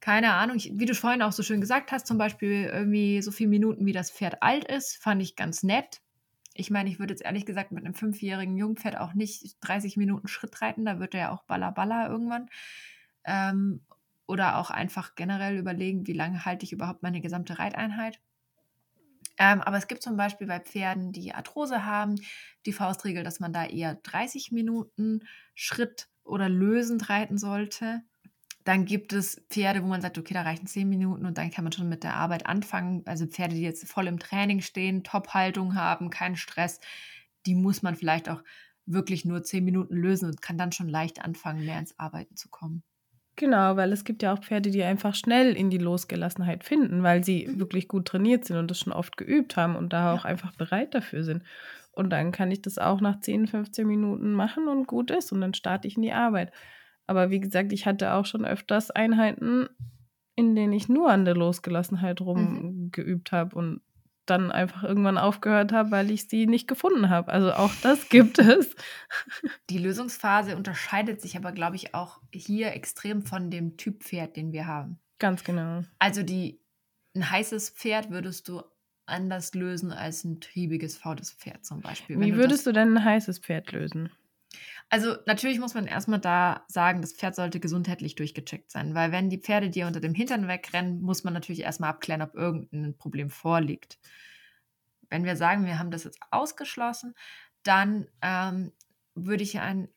[0.00, 3.30] keine Ahnung, ich, wie du vorhin auch so schön gesagt hast, zum Beispiel irgendwie so
[3.30, 6.02] viele Minuten, wie das Pferd alt ist, fand ich ganz nett.
[6.52, 10.28] Ich meine, ich würde jetzt ehrlich gesagt mit einem fünfjährigen Jungpferd auch nicht 30 Minuten
[10.28, 12.50] Schritt reiten, da wird er ja auch baller irgendwann.
[13.24, 13.80] Ähm,
[14.26, 18.20] oder auch einfach generell überlegen, wie lange halte ich überhaupt meine gesamte Reiteinheit.
[19.38, 22.14] Ähm, aber es gibt zum Beispiel bei Pferden, die Arthrose haben,
[22.66, 25.20] die Faustregel, dass man da eher 30 Minuten
[25.54, 28.02] Schritt oder lösend reiten sollte.
[28.64, 31.64] Dann gibt es Pferde, wo man sagt, okay, da reichen 10 Minuten und dann kann
[31.64, 33.02] man schon mit der Arbeit anfangen.
[33.06, 36.80] Also Pferde, die jetzt voll im Training stehen, Top-Haltung haben, keinen Stress,
[37.44, 38.42] die muss man vielleicht auch
[38.86, 42.48] wirklich nur 10 Minuten lösen und kann dann schon leicht anfangen, mehr ins Arbeiten zu
[42.48, 42.82] kommen.
[43.36, 47.24] Genau, weil es gibt ja auch Pferde, die einfach schnell in die Losgelassenheit finden, weil
[47.24, 47.58] sie mhm.
[47.58, 50.94] wirklich gut trainiert sind und das schon oft geübt haben und da auch einfach bereit
[50.94, 51.42] dafür sind.
[51.92, 55.40] Und dann kann ich das auch nach 10, 15 Minuten machen und gut ist und
[55.40, 56.52] dann starte ich in die Arbeit.
[57.06, 59.68] Aber wie gesagt, ich hatte auch schon öfters Einheiten,
[60.36, 62.26] in denen ich nur an der Losgelassenheit mhm.
[62.26, 63.36] rumgeübt mhm.
[63.36, 63.80] habe und
[64.26, 67.32] dann einfach irgendwann aufgehört habe, weil ich sie nicht gefunden habe.
[67.32, 68.74] Also auch das gibt es.
[69.70, 74.52] Die Lösungsphase unterscheidet sich aber, glaube ich, auch hier extrem von dem Typ Pferd, den
[74.52, 74.98] wir haben.
[75.18, 75.84] Ganz genau.
[75.98, 76.60] Also die,
[77.14, 78.62] ein heißes Pferd würdest du
[79.06, 82.18] anders lösen als ein triebiges, fautes Pferd zum Beispiel.
[82.18, 84.10] Wie würdest du, du denn ein heißes Pferd lösen?
[84.90, 89.30] Also natürlich muss man erstmal da sagen, das Pferd sollte gesundheitlich durchgecheckt sein, weil wenn
[89.30, 93.30] die Pferde dir unter dem Hintern wegrennen, muss man natürlich erstmal abklären, ob irgendein Problem
[93.30, 93.98] vorliegt.
[95.10, 97.14] Wenn wir sagen, wir haben das jetzt ausgeschlossen,
[97.62, 98.72] dann ähm,
[99.14, 99.88] würde ich ein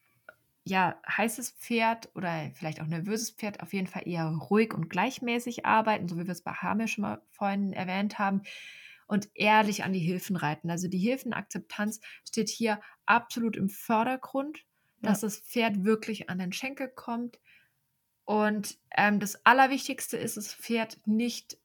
[0.68, 5.66] ja, heißes Pferd oder vielleicht auch nervöses Pferd auf jeden Fall eher ruhig und gleichmäßig
[5.66, 8.42] arbeiten, so wie wir es bei Hamir schon mal vorhin erwähnt haben
[9.08, 10.70] und ehrlich an die Hilfen reiten.
[10.70, 14.66] Also die Hilfenakzeptanz steht hier absolut im Vordergrund,
[15.02, 15.10] ja.
[15.10, 17.40] dass das Pferd wirklich an den Schenkel kommt.
[18.26, 21.58] Und ähm, das Allerwichtigste ist, das Pferd nicht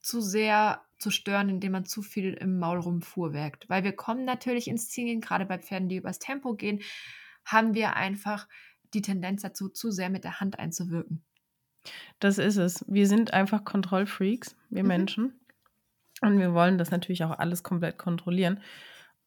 [0.00, 3.68] zu sehr zu stören, indem man zu viel im Maul rumfuhrwerkt.
[3.68, 6.80] Weil wir kommen natürlich ins Ziel, gerade bei Pferden, die übers Tempo gehen,
[7.44, 8.48] haben wir einfach
[8.94, 11.22] die Tendenz dazu, zu sehr mit der Hand einzuwirken.
[12.18, 12.84] Das ist es.
[12.88, 14.88] Wir sind einfach Kontrollfreaks, wir mhm.
[14.88, 15.40] Menschen.
[16.20, 18.60] Und wir wollen das natürlich auch alles komplett kontrollieren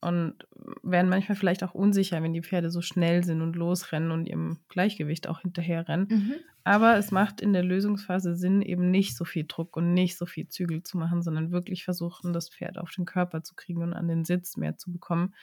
[0.01, 0.35] und
[0.83, 4.59] werden manchmal vielleicht auch unsicher, wenn die Pferde so schnell sind und losrennen und ihrem
[4.69, 6.07] Gleichgewicht auch hinterherrennen.
[6.09, 6.33] Mhm.
[6.63, 10.25] Aber es macht in der Lösungsphase Sinn, eben nicht so viel Druck und nicht so
[10.25, 13.93] viel Zügel zu machen, sondern wirklich versuchen, das Pferd auf den Körper zu kriegen und
[13.93, 15.33] an den Sitz mehr zu bekommen.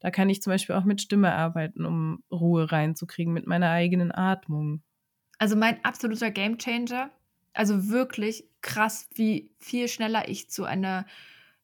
[0.00, 4.12] Da kann ich zum Beispiel auch mit Stimme arbeiten, um Ruhe reinzukriegen, mit meiner eigenen
[4.12, 4.82] Atmung.
[5.38, 7.10] Also mein absoluter Gamechanger
[7.58, 11.06] also wirklich krass, wie viel schneller ich zu einer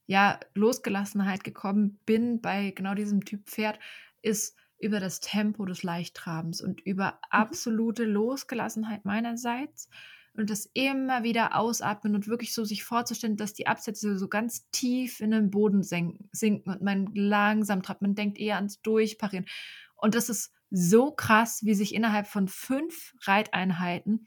[0.06, 3.78] ja, Losgelassenheit gekommen bin bei genau diesem Typ Pferd,
[4.22, 7.18] ist über das Tempo des Leichttrabens und über mhm.
[7.30, 9.88] absolute Losgelassenheit meinerseits
[10.36, 14.68] und das immer wieder ausatmen und wirklich so sich vorzustellen, dass die Absätze so ganz
[14.72, 18.02] tief in den Boden sinken und man langsam trabt.
[18.02, 19.46] Man denkt eher ans Durchparieren.
[19.94, 24.26] Und das ist so krass, wie sich innerhalb von fünf Reiteinheiten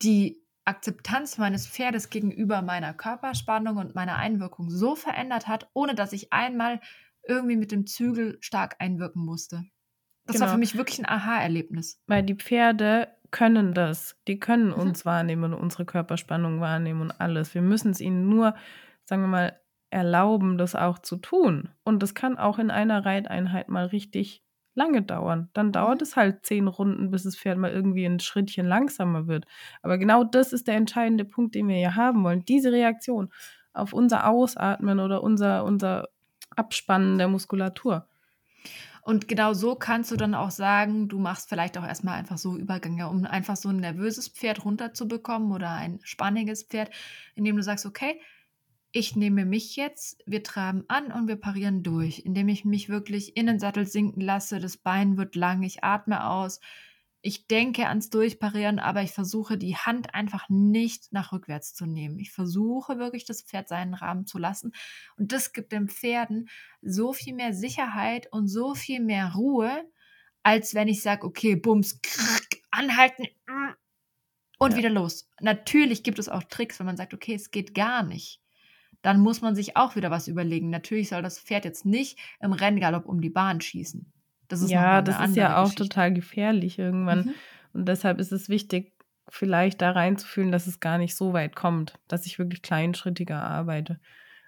[0.00, 6.12] die Akzeptanz meines Pferdes gegenüber meiner Körperspannung und meiner Einwirkung so verändert hat, ohne dass
[6.12, 6.80] ich einmal
[7.26, 9.64] irgendwie mit dem Zügel stark einwirken musste.
[10.26, 10.46] Das genau.
[10.46, 12.02] war für mich wirklich ein Aha-Erlebnis.
[12.06, 14.16] Weil die Pferde können das.
[14.26, 14.74] Die können mhm.
[14.74, 17.54] uns wahrnehmen und unsere Körperspannung wahrnehmen und alles.
[17.54, 18.54] Wir müssen es ihnen nur,
[19.04, 21.68] sagen wir mal, erlauben, das auch zu tun.
[21.84, 24.44] Und das kann auch in einer Reiteinheit mal richtig
[24.74, 25.48] lange dauern.
[25.52, 29.46] Dann dauert es halt zehn Runden, bis das Pferd mal irgendwie ein Schrittchen langsamer wird.
[29.82, 32.44] Aber genau das ist der entscheidende Punkt, den wir hier haben wollen.
[32.44, 33.30] Diese Reaktion
[33.72, 36.08] auf unser Ausatmen oder unser, unser
[36.56, 38.06] Abspannen der Muskulatur.
[39.02, 42.56] Und genau so kannst du dann auch sagen, du machst vielleicht auch erstmal einfach so
[42.56, 46.90] Übergänge, um einfach so ein nervöses Pferd runterzubekommen oder ein spanniges Pferd,
[47.34, 48.18] indem du sagst, okay,
[48.96, 53.36] ich nehme mich jetzt, wir traben an und wir parieren durch, indem ich mich wirklich
[53.36, 56.60] in den Sattel sinken lasse, das Bein wird lang, ich atme aus,
[57.20, 62.20] ich denke ans Durchparieren, aber ich versuche die Hand einfach nicht nach rückwärts zu nehmen.
[62.20, 64.70] Ich versuche wirklich das Pferd seinen Rahmen zu lassen
[65.16, 66.48] und das gibt den Pferden
[66.80, 69.90] so viel mehr Sicherheit und so viel mehr Ruhe,
[70.44, 73.26] als wenn ich sage, okay, bums, krack, anhalten
[74.60, 74.76] und ja.
[74.76, 75.28] wieder los.
[75.40, 78.43] Natürlich gibt es auch Tricks, wenn man sagt, okay, es geht gar nicht
[79.04, 80.70] dann muss man sich auch wieder was überlegen.
[80.70, 84.10] Natürlich soll das Pferd jetzt nicht im Renngalopp um die Bahn schießen.
[84.48, 85.82] Das ist ja, das ist ja auch Geschichte.
[85.84, 87.26] total gefährlich irgendwann.
[87.26, 87.34] Mhm.
[87.74, 88.94] Und deshalb ist es wichtig,
[89.28, 94.00] vielleicht da reinzufühlen, dass es gar nicht so weit kommt, dass ich wirklich kleinschrittiger arbeite.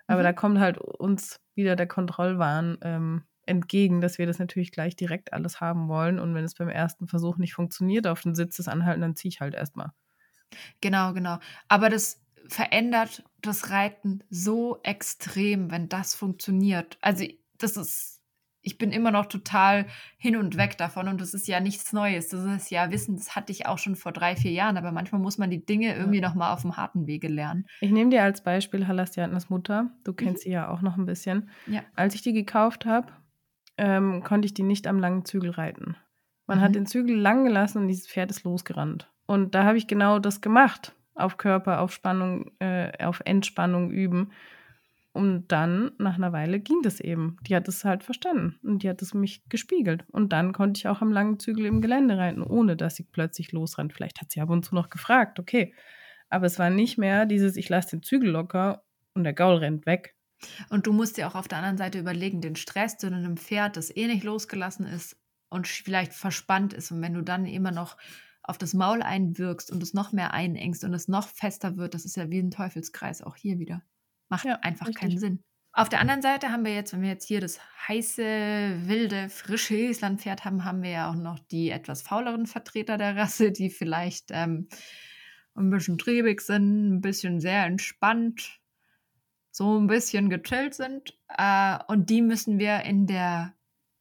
[0.07, 0.25] Aber mhm.
[0.25, 5.35] da kommt halt uns wieder der Kontrollwahn ähm, entgegen, dass wir das natürlich gleich direkt
[5.35, 6.19] alles haben wollen.
[6.19, 9.29] Und wenn es beim ersten Versuch nicht funktioniert, auf den Sitz des Anhalten, dann ziehe
[9.29, 9.91] ich halt erstmal.
[10.81, 11.41] Genau, genau.
[11.69, 16.99] Aber das verändert das Reiten so extrem, wenn das funktioniert.
[17.01, 17.25] Also
[17.59, 18.23] das ist,
[18.63, 19.87] ich bin immer noch total
[20.19, 22.29] hin und weg davon und das ist ja nichts Neues.
[22.29, 25.21] Das ist ja Wissen, das hatte ich auch schon vor drei, vier Jahren, aber manchmal
[25.21, 26.29] muss man die Dinge irgendwie ja.
[26.29, 27.67] nochmal auf dem harten Wege lernen.
[27.81, 29.91] Ich nehme dir als Beispiel Halastiatnas Mutter.
[30.05, 30.49] Du kennst mhm.
[30.49, 31.49] sie ja auch noch ein bisschen.
[31.67, 31.83] Ja.
[31.95, 33.13] Als ich die gekauft habe,
[33.79, 35.97] ähm, konnte ich die nicht am langen Zügel reiten.
[36.47, 36.63] Man mhm.
[36.63, 39.11] hat den Zügel lang gelassen und dieses Pferd ist losgerannt.
[39.27, 40.96] Und da habe ich genau das gemacht.
[41.17, 44.33] Auf Körper, auf Spannung, äh, auf Entspannung üben.
[45.13, 47.39] Und dann, nach einer Weile, ging das eben.
[47.49, 50.05] Die hat es halt verstanden und die hat es mich gespiegelt.
[50.13, 53.51] Und dann konnte ich auch am langen Zügel im Gelände reiten, ohne dass sie plötzlich
[53.53, 53.95] losrennt.
[53.95, 55.75] Vielleicht hat sie ab und zu noch gefragt, okay.
[56.29, 59.87] Aber es war nicht mehr dieses, ich lasse den Zügel locker und der Gaul rennt
[59.87, 60.15] weg.
[60.69, 63.79] Und du musst dir auch auf der anderen Seite überlegen, den Stress, den einem Pferd,
[63.79, 65.17] das eh nicht losgelassen ist
[65.49, 66.91] und vielleicht verspannt ist.
[66.93, 67.97] Und wenn du dann immer noch
[68.49, 72.05] auf das Maul einwirkst und es noch mehr einengst und es noch fester wird, das
[72.05, 73.83] ist ja wie ein Teufelskreis auch hier wieder.
[74.29, 75.01] Macht ja, einfach richtig.
[75.01, 75.43] keinen Sinn.
[75.73, 78.23] Auf der anderen Seite haben wir jetzt, wenn wir jetzt hier das heiße,
[78.87, 83.53] wilde, frische Islandpferd haben, haben wir ja auch noch die etwas fauleren Vertreter der Rasse,
[83.53, 84.69] die vielleicht ähm,
[85.55, 88.59] ein bisschen triebig sind, ein bisschen sehr entspannt,
[89.51, 91.19] so ein bisschen gechillt sind.
[91.29, 93.55] Äh, und die müssen wir in der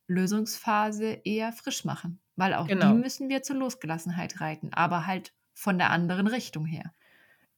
[0.08, 2.92] Lösungsphase eher frisch machen, weil auch genau.
[2.92, 6.94] die müssen wir zur Losgelassenheit reiten, aber halt von der anderen Richtung her.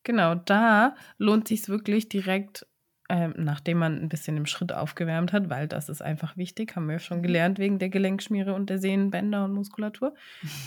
[0.04, 2.66] Genau, da lohnt sich wirklich direkt,
[3.10, 6.88] ähm, nachdem man ein bisschen im Schritt aufgewärmt hat, weil das ist einfach wichtig, haben
[6.88, 7.24] wir schon mhm.
[7.24, 10.14] gelernt wegen der Gelenkschmiere und der Sehnenbänder und Muskulatur.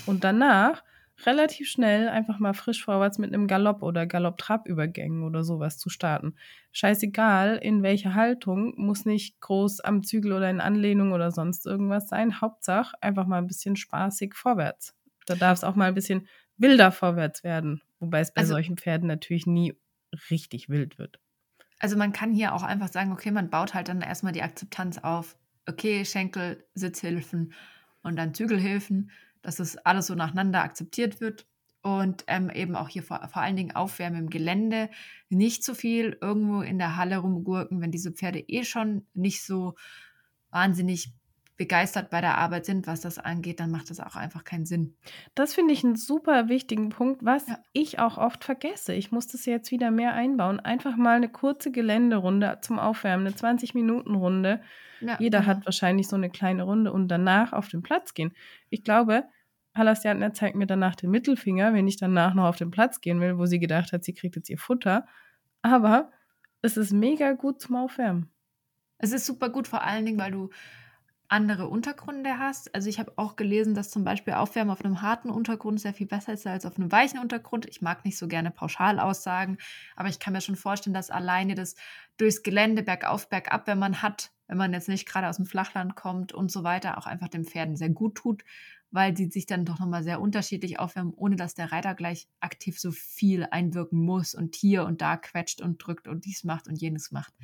[0.07, 0.83] Und danach
[1.27, 6.35] relativ schnell einfach mal frisch vorwärts mit einem Galopp oder Galopp-Trab-Übergängen oder sowas zu starten.
[6.73, 12.09] Scheißegal, in welcher Haltung, muss nicht groß am Zügel oder in Anlehnung oder sonst irgendwas
[12.09, 12.41] sein.
[12.41, 14.95] Hauptsache einfach mal ein bisschen spaßig vorwärts.
[15.27, 17.83] Da darf es auch mal ein bisschen wilder vorwärts werden.
[17.99, 19.75] Wobei es bei also, solchen Pferden natürlich nie
[20.31, 21.21] richtig wild wird.
[21.79, 24.99] Also man kann hier auch einfach sagen, okay, man baut halt dann erstmal die Akzeptanz
[24.99, 25.37] auf.
[25.67, 27.53] Okay, Schenkel, Sitzhilfen
[28.03, 29.11] und dann Zügelhilfen,
[29.42, 31.46] dass es alles so nacheinander akzeptiert wird.
[31.83, 34.90] Und ähm, eben auch hier vor, vor allen Dingen Aufwärmen im Gelände.
[35.31, 39.76] Nicht zu viel irgendwo in der Halle rumgurken, wenn diese Pferde eh schon nicht so
[40.50, 41.14] wahnsinnig
[41.61, 44.96] begeistert bei der Arbeit sind, was das angeht, dann macht das auch einfach keinen Sinn.
[45.35, 47.59] Das finde ich einen super wichtigen Punkt, was ja.
[47.75, 48.94] ich auch oft vergesse.
[48.94, 50.59] Ich muss das jetzt wieder mehr einbauen.
[50.59, 54.62] Einfach mal eine kurze Geländerunde zum Aufwärmen, eine 20-Minuten-Runde.
[55.03, 55.51] Ja, Jeder genau.
[55.51, 58.33] hat wahrscheinlich so eine kleine Runde und danach auf den Platz gehen.
[58.70, 59.25] Ich glaube,
[59.75, 63.37] Halastiantner zeigt mir danach den Mittelfinger, wenn ich danach noch auf den Platz gehen will,
[63.37, 65.05] wo sie gedacht hat, sie kriegt jetzt ihr Futter.
[65.61, 66.11] Aber
[66.62, 68.31] es ist mega gut zum Aufwärmen.
[68.96, 70.49] Es ist super gut, vor allen Dingen, weil du
[71.31, 72.75] andere Untergründe hast.
[72.75, 76.07] Also ich habe auch gelesen, dass zum Beispiel Aufwärmen auf einem harten Untergrund sehr viel
[76.07, 77.66] besser ist als auf einem weichen Untergrund.
[77.69, 79.59] Ich mag nicht so gerne Pauschalaussagen,
[79.97, 81.77] aber ich kann mir schon vorstellen, dass alleine das
[82.16, 85.95] durchs Gelände bergauf, bergab, wenn man hat, wenn man jetzt nicht gerade aus dem Flachland
[85.95, 88.43] kommt und so weiter, auch einfach den Pferden sehr gut tut,
[88.90, 92.81] weil die sich dann doch nochmal sehr unterschiedlich aufwärmen, ohne dass der Reiter gleich aktiv
[92.81, 96.75] so viel einwirken muss und hier und da quetscht und drückt und dies macht und
[96.81, 97.35] jenes macht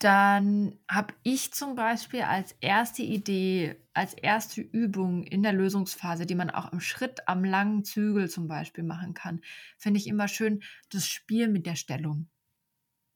[0.00, 6.34] dann habe ich zum Beispiel als erste Idee, als erste Übung in der Lösungsphase, die
[6.34, 9.42] man auch im Schritt am langen Zügel zum Beispiel machen kann,
[9.76, 12.28] finde ich immer schön das Spiel mit der Stellung.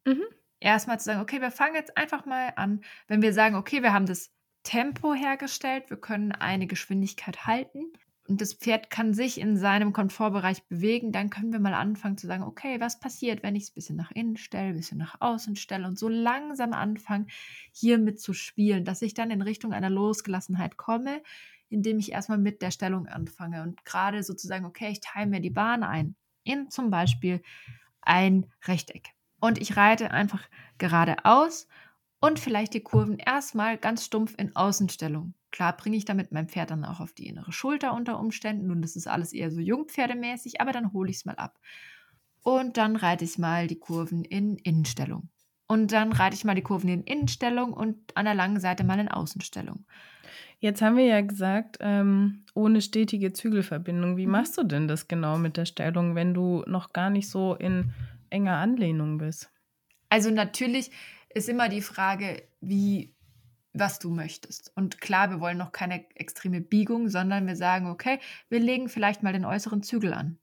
[0.05, 0.25] Mhm.
[0.61, 3.94] Erstmal zu sagen, okay, wir fangen jetzt einfach mal an, wenn wir sagen, okay, wir
[3.94, 4.31] haben das
[4.62, 7.92] Tempo hergestellt, wir können eine Geschwindigkeit halten,
[8.27, 12.27] und das Pferd kann sich in seinem Komfortbereich bewegen, dann können wir mal anfangen zu
[12.27, 15.21] sagen, okay, was passiert, wenn ich es ein bisschen nach innen stelle, ein bisschen nach
[15.21, 17.27] außen stelle und so langsam anfangen,
[17.73, 21.23] hiermit zu spielen, dass ich dann in Richtung einer Losgelassenheit komme,
[21.69, 25.51] indem ich erstmal mit der Stellung anfange und gerade sozusagen, okay, ich teile mir die
[25.51, 27.43] Bahn ein in zum Beispiel
[28.03, 29.11] ein Rechteck.
[29.41, 31.69] Und ich reite einfach geradeaus
[32.21, 35.35] und vielleicht die Kurven erstmal ganz stumpf in Außenstellung.
[35.55, 38.83] Klar bringe ich damit mein Pferd dann auch auf die innere Schulter unter Umständen und
[38.83, 41.61] das ist alles eher so jungpferdemäßig, aber dann hole ich es mal ab.
[42.43, 45.29] Und dann reite ich mal die Kurven in Innenstellung.
[45.69, 48.99] Und dann reite ich mal die Kurven in Innenstellung und an der langen Seite mal
[48.99, 49.87] in Außenstellung.
[50.59, 54.17] Jetzt haben wir ja gesagt, ähm, ohne stetige Zügelverbindung.
[54.17, 54.33] Wie mhm.
[54.33, 57.93] machst du denn das genau mit der Stellung, wenn du noch gar nicht so in
[58.29, 59.53] enger Anlehnung bist?
[60.09, 60.90] Also natürlich
[61.33, 63.13] ist immer die Frage, wie,
[63.75, 64.73] was du möchtest.
[64.77, 69.23] Und klar, wir wollen noch keine extreme Biegung, sondern wir sagen, okay, wir legen vielleicht
[69.23, 70.39] mal den äußeren Zügel an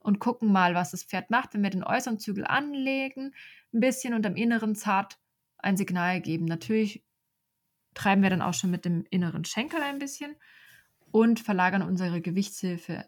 [0.00, 3.34] und gucken mal, was das Pferd macht, wenn wir den äußeren Zügel anlegen,
[3.72, 5.18] ein bisschen und am inneren zart
[5.58, 6.44] ein Signal geben.
[6.44, 7.04] Natürlich
[7.94, 10.34] treiben wir dann auch schon mit dem inneren Schenkel ein bisschen
[11.12, 13.04] und verlagern unsere Gewichtshilfe.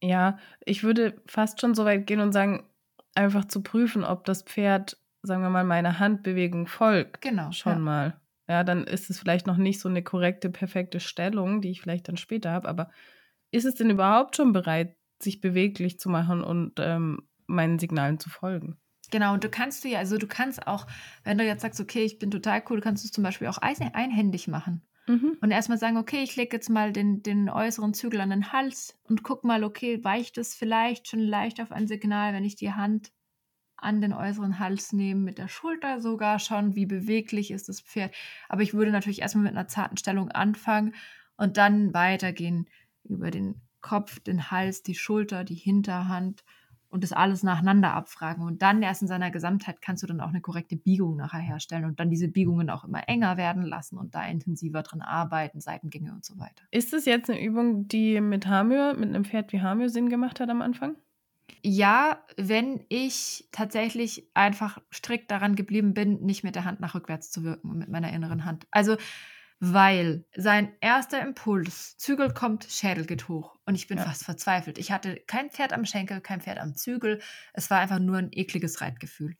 [0.00, 2.68] Ja, ich würde fast schon so weit gehen und sagen,
[3.14, 7.20] einfach zu prüfen, ob das Pferd sagen wir mal, meine Handbewegung folgt.
[7.20, 7.52] Genau.
[7.52, 7.78] Schon ja.
[7.78, 8.20] mal.
[8.48, 12.08] Ja, dann ist es vielleicht noch nicht so eine korrekte, perfekte Stellung, die ich vielleicht
[12.08, 12.90] dann später habe, aber
[13.50, 18.30] ist es denn überhaupt schon bereit, sich beweglich zu machen und ähm, meinen Signalen zu
[18.30, 18.78] folgen?
[19.10, 20.86] Genau, und du kannst du ja, also du kannst auch,
[21.24, 23.58] wenn du jetzt sagst, okay, ich bin total cool, kannst du es zum Beispiel auch
[23.58, 24.82] einhändig machen.
[25.06, 25.38] Mhm.
[25.40, 28.98] Und erstmal sagen, okay, ich lege jetzt mal den, den äußeren Zügel an den Hals
[29.04, 32.72] und guck mal, okay, weicht es vielleicht schon leicht auf ein Signal, wenn ich die
[32.72, 33.10] Hand
[33.80, 38.14] an den äußeren Hals nehme, mit der Schulter sogar schon, wie beweglich ist das Pferd.
[38.48, 40.94] Aber ich würde natürlich erstmal mit einer zarten Stellung anfangen
[41.36, 42.68] und dann weitergehen
[43.04, 46.44] über den Kopf, den Hals, die Schulter, die Hinterhand
[46.90, 48.44] und das alles nacheinander abfragen.
[48.44, 51.84] Und dann erst in seiner Gesamtheit kannst du dann auch eine korrekte Biegung nachher herstellen
[51.84, 56.12] und dann diese Biegungen auch immer enger werden lassen und da intensiver drin arbeiten, Seitengänge
[56.12, 56.64] und so weiter.
[56.70, 60.40] Ist das jetzt eine Übung, die mit Hamir, mit einem Pferd wie Hamir Sinn gemacht
[60.40, 60.96] hat am Anfang?
[61.62, 67.30] Ja, wenn ich tatsächlich einfach strikt daran geblieben bin, nicht mit der Hand nach rückwärts
[67.30, 68.66] zu wirken, mit meiner inneren Hand.
[68.70, 68.96] Also
[69.60, 73.56] weil sein erster Impuls, Zügel kommt, Schädel geht hoch.
[73.66, 74.04] Und ich bin ja.
[74.04, 74.78] fast verzweifelt.
[74.78, 77.20] Ich hatte kein Pferd am Schenkel, kein Pferd am Zügel.
[77.52, 79.36] Es war einfach nur ein ekliges Reitgefühl.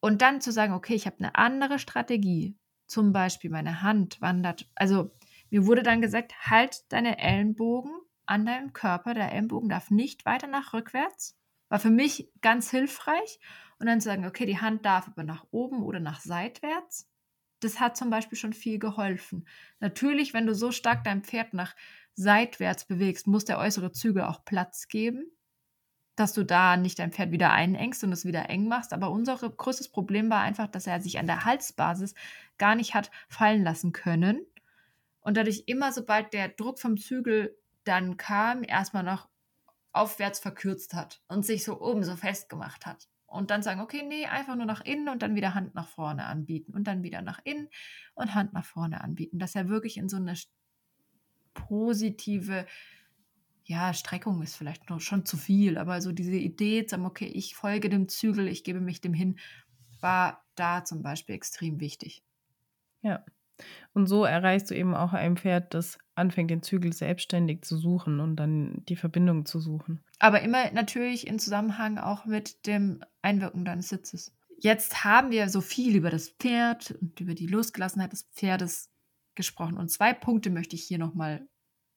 [0.00, 2.56] Und dann zu sagen, okay, ich habe eine andere Strategie.
[2.86, 4.70] Zum Beispiel meine Hand wandert.
[4.74, 5.10] Also
[5.50, 7.92] mir wurde dann gesagt, halt deine Ellenbogen
[8.26, 9.14] an deinem Körper.
[9.14, 11.38] Der Ellenbogen darf nicht weiter nach rückwärts.
[11.68, 13.40] War für mich ganz hilfreich.
[13.78, 17.10] Und dann zu sagen, okay, die Hand darf aber nach oben oder nach seitwärts
[17.60, 19.46] das hat zum Beispiel schon viel geholfen.
[19.80, 21.74] Natürlich, wenn du so stark dein Pferd nach
[22.14, 25.26] seitwärts bewegst, muss der äußere Zügel auch Platz geben,
[26.16, 28.92] dass du da nicht dein Pferd wieder einengst und es wieder eng machst.
[28.92, 32.14] Aber unser größtes Problem war einfach, dass er sich an der Halsbasis
[32.58, 34.40] gar nicht hat fallen lassen können.
[35.20, 39.28] Und dadurch immer, sobald der Druck vom Zügel dann kam, erstmal noch
[39.92, 44.26] aufwärts verkürzt hat und sich so oben so festgemacht hat und dann sagen, okay, nee,
[44.26, 47.40] einfach nur nach innen und dann wieder Hand nach vorne anbieten und dann wieder nach
[47.44, 47.68] innen
[48.14, 50.34] und Hand nach vorne anbieten, dass er wirklich in so eine
[51.54, 52.66] positive,
[53.64, 57.26] ja, Streckung ist vielleicht noch schon zu viel, aber so diese Idee, zu sagen, okay,
[57.26, 59.38] ich folge dem Zügel, ich gebe mich dem hin,
[60.00, 62.22] war da zum Beispiel extrem wichtig.
[63.02, 63.24] Ja.
[63.94, 68.20] Und so erreichst du eben auch ein Pferd, das anfängt, den Zügel selbstständig zu suchen
[68.20, 70.02] und dann die Verbindung zu suchen.
[70.18, 74.34] Aber immer natürlich in Zusammenhang auch mit dem Einwirken deines Sitzes.
[74.58, 78.90] Jetzt haben wir so viel über das Pferd und über die Losgelassenheit des Pferdes
[79.34, 79.76] gesprochen.
[79.76, 81.46] Und zwei Punkte möchte ich hier nochmal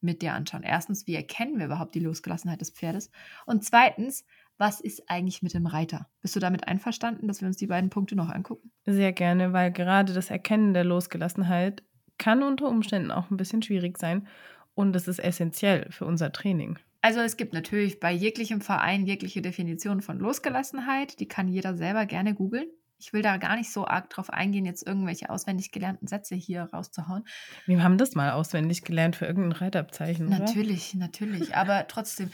[0.01, 0.63] mit dir anschauen.
[0.63, 3.11] Erstens, wie erkennen wir überhaupt die Losgelassenheit des Pferdes?
[3.45, 4.25] Und zweitens,
[4.59, 6.07] was ist eigentlich mit dem Reiter?
[6.21, 8.71] Bist du damit einverstanden, dass wir uns die beiden Punkte noch angucken?
[8.85, 11.81] Sehr gerne, weil gerade das Erkennen der Losgelassenheit
[12.17, 14.27] kann unter Umständen auch ein bisschen schwierig sein
[14.75, 16.77] und es ist essentiell für unser Training.
[17.01, 22.05] Also es gibt natürlich bei jeglichem Verein jegliche Definition von Losgelassenheit, die kann jeder selber
[22.05, 22.67] gerne googeln.
[23.01, 26.63] Ich will da gar nicht so arg drauf eingehen, jetzt irgendwelche auswendig gelernten Sätze hier
[26.63, 27.23] rauszuhauen.
[27.65, 30.27] Wir haben das mal auswendig gelernt für irgendein Reitabzeichen.
[30.27, 31.05] Natürlich, oder?
[31.05, 31.55] natürlich.
[31.55, 32.29] Aber trotzdem,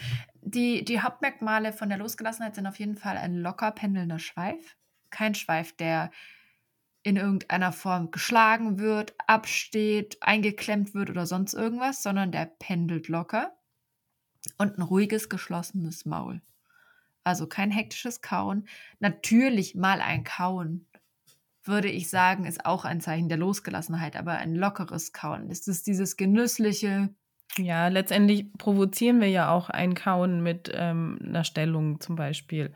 [0.46, 4.76] die, die Hauptmerkmale von der Losgelassenheit sind auf jeden Fall ein locker pendelnder Schweif.
[5.10, 6.12] Kein Schweif, der
[7.02, 13.56] in irgendeiner Form geschlagen wird, absteht, eingeklemmt wird oder sonst irgendwas, sondern der pendelt locker.
[14.56, 16.40] Und ein ruhiges, geschlossenes Maul.
[17.24, 18.68] Also kein hektisches Kauen.
[19.00, 20.86] Natürlich mal ein Kauen,
[21.64, 25.50] würde ich sagen, ist auch ein Zeichen der Losgelassenheit, aber ein lockeres Kauen.
[25.50, 27.12] Es ist dieses genüssliche.
[27.58, 32.72] Ja, letztendlich provozieren wir ja auch ein Kauen mit ähm, einer Stellung zum Beispiel,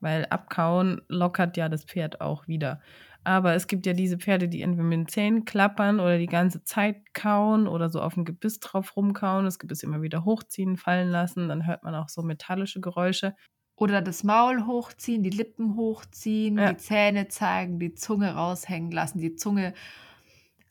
[0.00, 2.80] weil Abkauen lockert ja das Pferd auch wieder.
[3.24, 6.64] Aber es gibt ja diese Pferde, die entweder mit den Zähnen klappern oder die ganze
[6.64, 11.08] Zeit kauen oder so auf dem Gebiss drauf rumkauen, das Gebiss immer wieder hochziehen, fallen
[11.08, 11.48] lassen.
[11.48, 13.36] Dann hört man auch so metallische Geräusche.
[13.76, 16.72] Oder das Maul hochziehen, die Lippen hochziehen, ja.
[16.72, 19.72] die Zähne zeigen, die Zunge raushängen lassen, die Zunge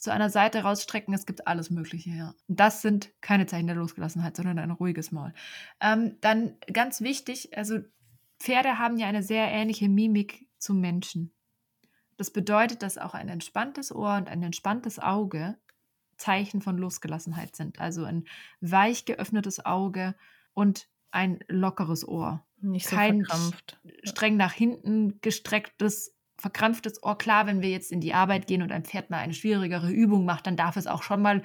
[0.02, 1.14] zu einer Seite rausstrecken.
[1.14, 2.34] Es gibt alles Mögliche, ja.
[2.48, 5.32] Das sind keine Zeichen der Losgelassenheit, sondern ein ruhiges Maul.
[5.80, 7.80] Ähm, dann ganz wichtig, also
[8.40, 11.32] Pferde haben ja eine sehr ähnliche Mimik zu Menschen.
[12.18, 15.58] Das bedeutet, dass auch ein entspanntes Ohr und ein entspanntes Auge
[16.18, 17.80] Zeichen von Losgelassenheit sind.
[17.80, 18.26] Also ein
[18.60, 20.16] weich geöffnetes Auge
[20.54, 22.44] und ein lockeres Ohr.
[22.60, 23.80] Nicht so Kein verkrampft.
[24.04, 27.18] streng nach hinten gestrecktes, verkrampftes Ohr.
[27.18, 30.26] Klar, wenn wir jetzt in die Arbeit gehen und ein Pferd mal eine schwierigere Übung
[30.26, 31.42] macht, dann darf es auch schon mal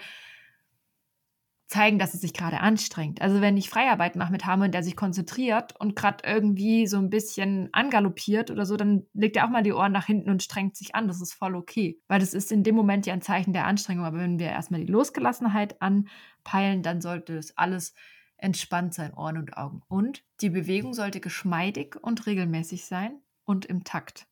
[1.68, 3.20] zeigen, dass es sich gerade anstrengt.
[3.20, 7.10] Also wenn ich Freiarbeit mache mit Hammer, der sich konzentriert und gerade irgendwie so ein
[7.10, 10.76] bisschen angaloppiert oder so, dann legt er auch mal die Ohren nach hinten und strengt
[10.76, 11.08] sich an.
[11.08, 14.04] Das ist voll okay, weil das ist in dem Moment ja ein Zeichen der Anstrengung.
[14.04, 17.94] Aber wenn wir erstmal die Losgelassenheit anpeilen, dann sollte es alles
[18.38, 19.82] entspannt sein, Ohren und Augen.
[19.88, 24.28] Und die Bewegung sollte geschmeidig und regelmäßig sein und im Takt.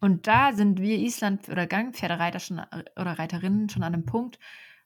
[0.00, 4.38] Und da sind wir Island- oder Gangpferdereiter schon oder Reiterinnen schon an einem Punkt,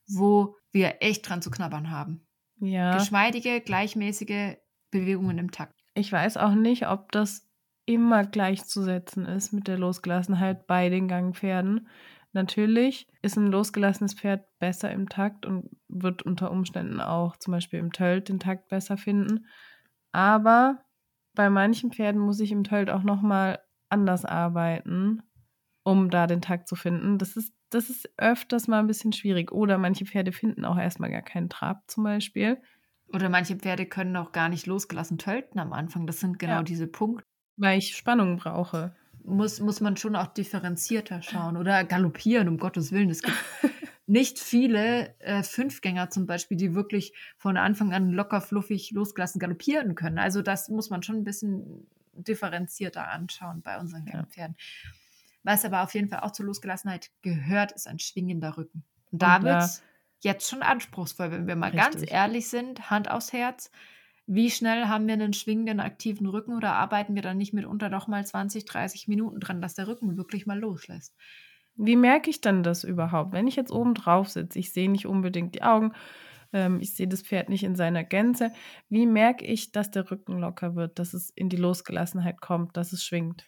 [0.08, 2.26] wo wir echt dran zu knabbern haben.
[2.58, 2.96] Ja.
[2.96, 4.56] Geschmeidige, gleichmäßige
[4.90, 5.80] Bewegungen im Takt.
[5.94, 7.48] Ich weiß auch nicht, ob das
[7.86, 11.88] immer gleichzusetzen ist mit der Losgelassenheit bei den Gangpferden.
[12.32, 17.78] Natürlich ist ein losgelassenes Pferd besser im Takt und wird unter Umständen auch zum Beispiel
[17.78, 19.46] im Tölt den Takt besser finden.
[20.10, 20.84] Aber
[21.34, 25.22] bei manchen Pferden muss ich im Tölt auch nochmal anders arbeiten,
[25.82, 27.18] um da den Takt zu finden.
[27.18, 29.52] Das ist, das ist öfters mal ein bisschen schwierig.
[29.52, 32.58] Oder manche Pferde finden auch erstmal gar keinen Trab zum Beispiel.
[33.12, 36.06] Oder manche Pferde können auch gar nicht losgelassen tölten am Anfang.
[36.06, 36.62] Das sind genau Ja.
[36.62, 37.24] diese Punkte.
[37.56, 38.94] Weil ich Spannung brauche.
[39.22, 41.56] Muss, muss man schon auch differenzierter schauen.
[41.56, 43.10] Oder galoppieren, um Gottes Willen.
[43.10, 43.36] Es gibt
[44.06, 49.94] nicht viele äh, Fünfgänger zum Beispiel, die wirklich von Anfang an locker, fluffig losgelassen galoppieren
[49.94, 50.18] können.
[50.18, 54.24] Also das muss man schon ein bisschen differenzierter anschauen bei unseren Ja.
[54.24, 54.56] Pferden.
[55.42, 58.84] Was aber auf jeden Fall auch zur Losgelassenheit gehört, ist ein schwingender Rücken.
[59.10, 59.82] Und da wird es
[60.20, 62.12] jetzt schon anspruchsvoll, wenn wir mal ganz Richtig.
[62.12, 63.70] ehrlich sind, Hand aufs Herz.
[64.26, 68.06] Wie schnell haben wir einen schwingenden, aktiven Rücken oder arbeiten wir dann nicht mitunter doch
[68.08, 71.14] mal 20, 30 Minuten dran, dass der Rücken wirklich mal loslässt?
[71.76, 73.32] Wie merke ich dann das überhaupt?
[73.32, 75.92] Wenn ich jetzt oben drauf sitze, ich sehe nicht unbedingt die Augen,
[76.54, 78.52] ähm, ich sehe das Pferd nicht in seiner Gänze.
[78.88, 82.92] Wie merke ich, dass der Rücken locker wird, dass es in die Losgelassenheit kommt, dass
[82.92, 83.44] es schwingt?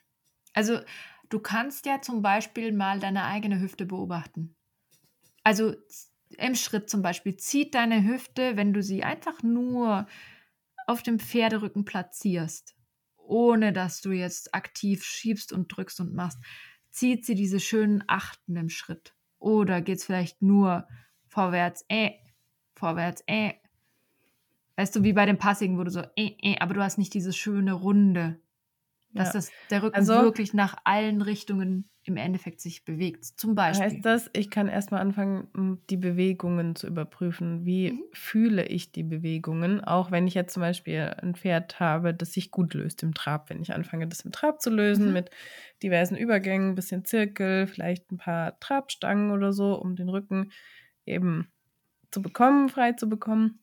[0.52, 0.80] Also
[1.30, 4.54] du kannst ja zum Beispiel mal deine eigene Hüfte beobachten.
[5.42, 5.74] Also
[6.36, 10.07] im Schritt zum Beispiel zieht deine Hüfte, wenn du sie einfach nur
[10.86, 12.76] auf dem Pferderücken platzierst,
[13.16, 16.38] ohne dass du jetzt aktiv schiebst und drückst und machst,
[16.90, 19.14] zieht sie diese schönen Achten im Schritt.
[19.38, 20.88] Oder geht es vielleicht nur
[21.28, 22.12] vorwärts, äh,
[22.77, 23.55] vorwärts, äh.
[24.79, 27.14] Weißt du, wie bei dem Passigen, wo du so, äh, äh, aber du hast nicht
[27.14, 28.41] diese schöne Runde
[29.14, 29.33] dass Ja.
[29.35, 33.24] das, der Rücken Also- wirklich nach allen Richtungen im Endeffekt sich bewegt.
[33.24, 33.87] Zum Beispiel.
[33.87, 37.64] Heißt das, ich kann erstmal anfangen, die Bewegungen zu überprüfen.
[37.64, 38.03] Wie Mhm.
[38.12, 39.83] fühle ich die Bewegungen?
[39.83, 43.49] Auch wenn ich jetzt zum Beispiel ein Pferd habe, das sich gut löst im Trab.
[43.51, 45.12] Wenn ich anfange, das im Trab zu lösen Mhm.
[45.14, 45.31] mit
[45.83, 50.53] diversen Übergängen, ein bisschen Zirkel, vielleicht ein paar Trabstangen oder so, um den Rücken
[51.07, 51.49] eben
[52.16, 53.58] zu bekommen, frei zu bekommen,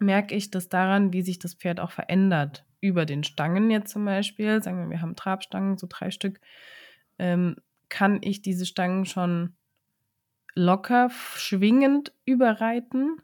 [0.00, 2.66] merke ich das daran, wie sich das Pferd auch verändert.
[2.82, 6.40] Über den Stangen jetzt zum Beispiel, sagen wir, wir haben Trabstangen, so drei Stück,
[7.18, 7.56] ähm,
[7.88, 9.54] kann ich diese Stangen schon
[10.54, 13.22] locker, schwingend überreiten?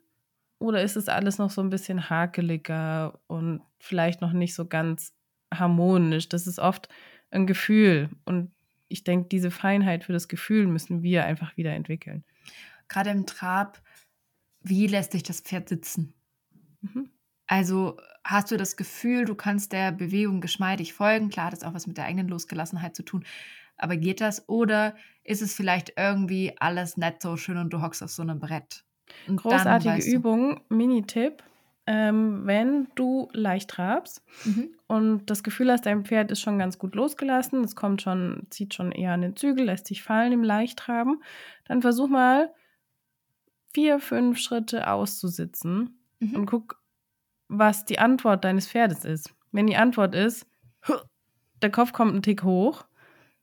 [0.58, 5.12] Oder ist es alles noch so ein bisschen hakeliger und vielleicht noch nicht so ganz
[5.52, 6.30] harmonisch?
[6.30, 6.88] Das ist oft
[7.30, 8.08] ein Gefühl.
[8.24, 8.52] Und
[8.88, 12.24] ich denke, diese Feinheit für das Gefühl müssen wir einfach wieder entwickeln.
[12.88, 13.82] Gerade im Trab,
[14.68, 16.14] wie lässt sich das Pferd sitzen?
[16.80, 17.10] Mhm.
[17.46, 21.30] Also hast du das Gefühl, du kannst der Bewegung geschmeidig folgen?
[21.30, 23.24] Klar, das hat auch was mit der eigenen Losgelassenheit zu tun.
[23.76, 24.48] Aber geht das?
[24.48, 28.40] Oder ist es vielleicht irgendwie alles nicht so schön und du hockst auf so einem
[28.40, 28.84] Brett?
[29.26, 31.42] Und dann Großartige weißt du- Übung, Mini-Tipp.
[31.90, 34.68] Ähm, wenn du leicht trabst Mhm.
[34.88, 38.74] und das Gefühl hast, dein Pferd ist schon ganz gut losgelassen, es kommt schon, zieht
[38.74, 41.22] schon eher an den Zügel, lässt sich fallen im Leichttraben,
[41.64, 42.52] dann versuch mal
[43.74, 46.34] vier, fünf Schritte auszusitzen Mhm.
[46.34, 46.82] und guck,
[47.48, 49.32] was die Antwort deines Pferdes ist.
[49.52, 50.46] Wenn die Antwort ist,
[51.62, 52.84] der Kopf kommt einen Tick hoch,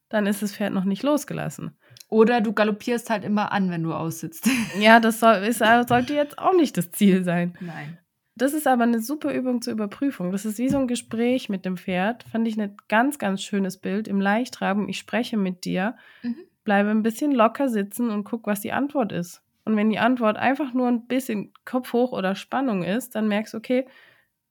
[0.09, 1.77] dann ist das Pferd noch nicht losgelassen.
[2.09, 4.47] Oder du galoppierst halt immer an, wenn du aussitzt.
[4.79, 7.57] Ja, das soll, ist, sollte jetzt auch nicht das Ziel sein.
[7.59, 7.97] Nein.
[8.37, 10.31] Das ist aber eine super Übung zur Überprüfung.
[10.31, 12.23] Das ist wie so ein Gespräch mit dem Pferd.
[12.31, 14.09] Fand ich ein ganz, ganz schönes Bild.
[14.09, 16.35] Im Leichtraben, ich spreche mit dir, Mhm.
[16.65, 19.41] bleibe ein bisschen locker sitzen und guck, was die Antwort ist.
[19.65, 23.53] Und wenn die Antwort einfach nur ein bisschen Kopf hoch oder Spannung ist, dann merkst
[23.53, 23.87] du, okay,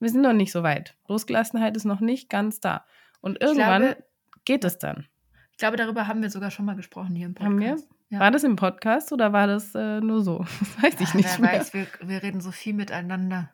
[0.00, 0.96] wir sind noch nicht so weit.
[1.08, 2.84] Losgelassenheit ist noch nicht ganz da.
[3.20, 4.04] Und irgendwann glaube,
[4.44, 5.06] geht es dann.
[5.52, 7.52] ich glaube, darüber haben wir sogar schon mal gesprochen hier im Podcast.
[7.52, 7.78] Haben wir?
[8.10, 8.20] Ja.
[8.20, 10.44] War das im Podcast oder war das äh, nur so?
[10.60, 11.60] Das weiß ich Ach, nicht Wer mehr.
[11.60, 13.50] weiß, wir, wir reden so viel miteinander.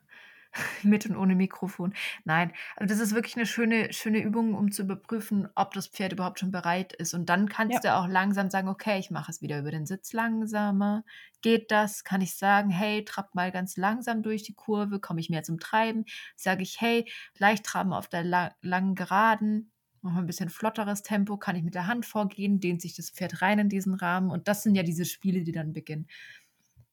[0.83, 1.95] Mit und ohne Mikrofon.
[2.25, 6.13] Nein, also das ist wirklich eine schöne, schöne Übung, um zu überprüfen, ob das Pferd
[6.13, 7.15] überhaupt schon bereit ist.
[7.15, 10.13] Und dann kannst du auch langsam sagen, okay, ich mache es wieder über den Sitz
[10.13, 11.05] langsamer.
[11.43, 12.05] Geht das?
[12.05, 15.61] Kann ich sagen, hey, trapp mal ganz langsam durch die Kurve, komme ich mehr zum
[15.61, 16.05] Treiben?
[16.37, 19.71] Sage ich, hey, leicht traben auf der la langen Geraden,
[20.03, 23.43] noch ein bisschen flotteres Tempo, kann ich mit der Hand vorgehen, dehnt sich das Pferd
[23.43, 24.31] rein in diesen Rahmen.
[24.31, 26.09] Und das sind ja diese Spiele, die dann beginnen.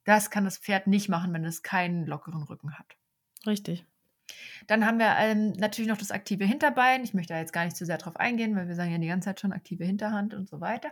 [0.04, 2.98] Das kann das Pferd nicht machen, wenn es keinen lockeren Rücken hat.
[3.48, 3.86] Richtig.
[4.68, 7.04] Dann haben wir ähm, natürlich noch das aktive Hinterbein.
[7.04, 9.08] Ich möchte da jetzt gar nicht zu sehr drauf eingehen, weil wir sagen ja die
[9.08, 10.92] ganze Zeit schon aktive Hinterhand und so weiter.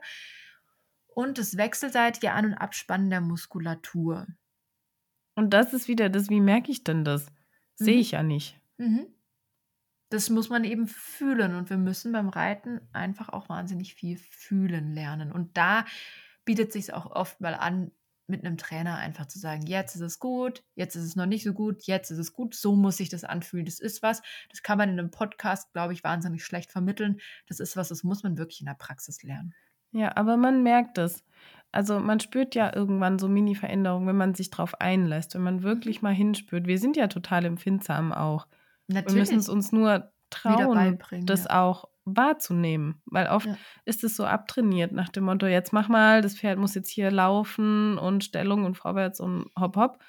[1.08, 4.28] Und das wechselseitige An- und Abspannen der Muskulatur.
[5.36, 7.28] Und das ist wieder das, wie merke ich denn das?
[7.76, 8.02] Sehe Mhm.
[8.02, 8.60] ich ja nicht.
[8.78, 9.08] Mhm.
[10.10, 14.94] das muss man eben fühlen und wir müssen beim Reiten einfach auch wahnsinnig viel fühlen
[14.94, 15.32] lernen.
[15.32, 15.84] Und da
[16.46, 17.92] bietet sich auch oft mal an,
[18.28, 21.44] mit einem Trainer einfach zu sagen, jetzt ist es gut, jetzt ist es noch nicht
[21.44, 23.66] so gut, jetzt ist es gut, so muss sich das anfühlen.
[23.66, 27.20] Das ist was, das kann man in einem Podcast, glaube ich, wahnsinnig schlecht vermitteln.
[27.48, 29.54] Das ist was, das muss man wirklich in der Praxis lernen.
[29.92, 31.24] Ja, aber man merkt es.
[31.72, 36.02] Also man spürt ja irgendwann so Mini-Veränderungen, wenn man sich darauf einlässt, wenn man wirklich
[36.02, 36.68] mal hinspürt.
[36.68, 38.48] Wir sind ja total empfindsam auch.
[38.88, 39.14] Natürlich.
[39.14, 41.62] Wir müssen es uns nur trauen, das ja.
[41.62, 43.02] auch wahrzunehmen.
[43.06, 43.58] Weil oft ja.
[43.86, 47.12] ist es so abtrainiert nach dem Motto, jetzt mach mal, das Pferd muss jetzt hier
[47.12, 50.00] laufen und Stellung und vorwärts und hopp hopp.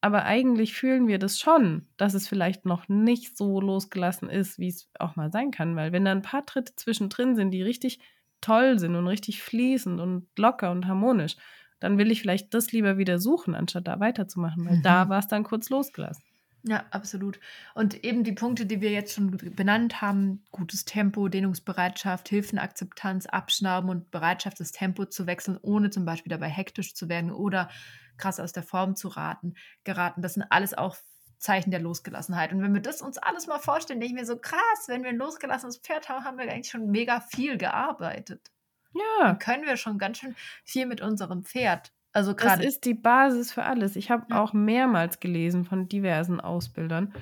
[0.00, 4.68] Aber eigentlich fühlen wir das schon, dass es vielleicht noch nicht so losgelassen ist, wie
[4.68, 5.76] es auch mal sein kann.
[5.76, 8.00] Weil wenn da ein paar Tritte zwischendrin sind, die richtig
[8.42, 11.36] toll sind und richtig fließend und locker und harmonisch,
[11.80, 14.82] dann will ich vielleicht das lieber wieder suchen, anstatt da weiterzumachen, weil mhm.
[14.82, 16.24] da war es dann kurz losgelassen.
[16.66, 17.38] Ja, absolut.
[17.74, 23.90] Und eben die Punkte, die wir jetzt schon benannt haben, gutes Tempo, Dehnungsbereitschaft, Hilfenakzeptanz, Abschnauben
[23.90, 27.68] und Bereitschaft, das Tempo zu wechseln, ohne zum Beispiel dabei hektisch zu werden oder
[28.16, 29.54] krass aus der Form zu raten,
[29.84, 30.22] geraten.
[30.22, 30.96] Das sind alles auch
[31.36, 32.52] Zeichen der Losgelassenheit.
[32.52, 35.10] Und wenn wir das uns alles mal vorstellen, denke ich mir so krass, wenn wir
[35.10, 38.50] ein losgelassenes Pferd haben, haben wir eigentlich schon mega viel gearbeitet.
[38.94, 39.26] Ja.
[39.26, 40.34] Dann können wir schon ganz schön
[40.64, 41.92] viel mit unserem Pferd.
[42.14, 42.62] Also gerade.
[42.62, 43.96] Das ist die Basis für alles.
[43.96, 44.40] Ich habe ja.
[44.40, 47.12] auch mehrmals gelesen von diversen Ausbildern.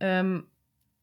[0.00, 0.46] Ähm,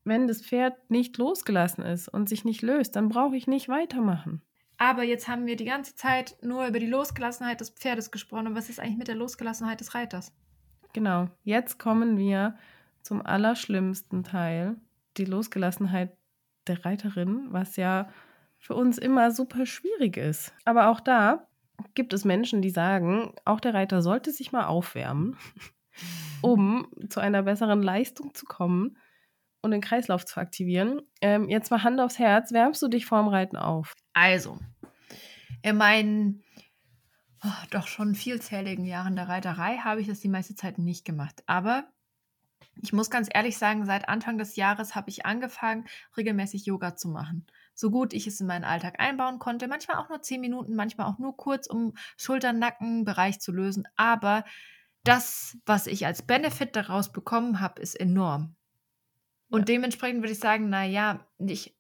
[0.04, 4.42] wenn das Pferd nicht losgelassen ist und sich nicht löst, dann brauche ich nicht weitermachen.
[4.78, 8.48] Aber jetzt haben wir die ganze Zeit nur über die Losgelassenheit des Pferdes gesprochen.
[8.48, 10.34] Und was ist eigentlich mit der Losgelassenheit des Reiters?
[10.94, 12.56] Genau, jetzt kommen wir
[13.04, 14.76] zum allerschlimmsten Teil,
[15.18, 16.16] die Losgelassenheit
[16.68, 18.10] der Reiterin, was ja
[18.58, 20.54] für uns immer super schwierig ist.
[20.66, 21.49] Aber auch da
[21.96, 25.38] gibt es Menschen, die sagen, auch der Reiter sollte sich mal aufwärmen,
[26.42, 28.98] um zu einer besseren Leistung zu kommen
[29.62, 31.02] und den Kreislauf zu aktivieren.
[31.22, 33.96] Ähm, jetzt mal Hand aufs Herz, wärmst du dich vorm Reiten auf?
[34.14, 34.58] Also,
[35.62, 36.44] in meinen
[37.44, 41.44] oh, doch schon vielzähligen Jahren der Reiterei habe ich das die meiste Zeit nicht gemacht.
[41.46, 41.90] Aber
[42.82, 47.10] ich muss ganz ehrlich sagen, seit Anfang des Jahres habe ich angefangen, regelmäßig Yoga zu
[47.10, 47.46] machen.
[47.80, 49.70] So gut ich es in meinen Alltag einbauen konnte.
[49.70, 53.88] Manchmal auch nur zehn Minuten, manchmal auch nur kurz, um Schultern, Nacken, Bereich zu lösen.
[53.96, 54.44] Aber
[55.06, 58.58] das, was ich als Benefit daraus bekommen habe, ist enorm.
[59.50, 59.66] Und ja.
[59.66, 61.74] dementsprechend würde ich sagen, naja, ich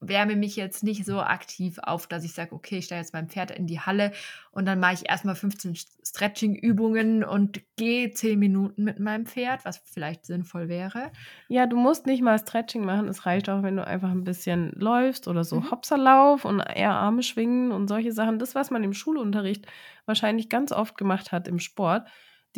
[0.00, 3.28] wärme mich jetzt nicht so aktiv auf, dass ich sage, okay, ich stelle jetzt mein
[3.28, 4.12] Pferd in die Halle
[4.52, 9.78] und dann mache ich erstmal 15 Stretching-Übungen und gehe 10 Minuten mit meinem Pferd, was
[9.78, 11.10] vielleicht sinnvoll wäre.
[11.48, 13.08] Ja, du musst nicht mal Stretching machen.
[13.08, 15.70] Es reicht auch, wenn du einfach ein bisschen läufst oder so mhm.
[15.70, 18.38] Hopserlauf und eher Arme schwingen und solche Sachen.
[18.38, 19.66] Das, was man im Schulunterricht
[20.06, 22.08] wahrscheinlich ganz oft gemacht hat im Sport.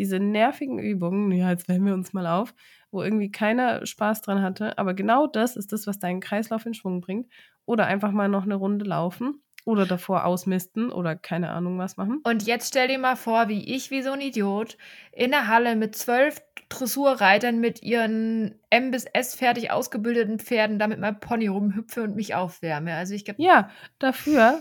[0.00, 2.54] Diese nervigen Übungen, ja, jetzt wärmen wir uns mal auf,
[2.90, 4.78] wo irgendwie keiner Spaß dran hatte.
[4.78, 7.30] Aber genau das ist das, was deinen Kreislauf in Schwung bringt.
[7.66, 12.20] Oder einfach mal noch eine Runde laufen oder davor ausmisten oder keine Ahnung was machen.
[12.24, 14.76] Und jetzt stell dir mal vor, wie ich, wie so ein Idiot,
[15.12, 21.00] in der Halle mit zwölf Dressurreitern mit ihren M bis S fertig ausgebildeten Pferden damit
[21.00, 22.94] mein Pony rumhüpfe und mich aufwärme.
[22.94, 23.42] Also ich glaube.
[23.42, 24.60] Ja, dafür,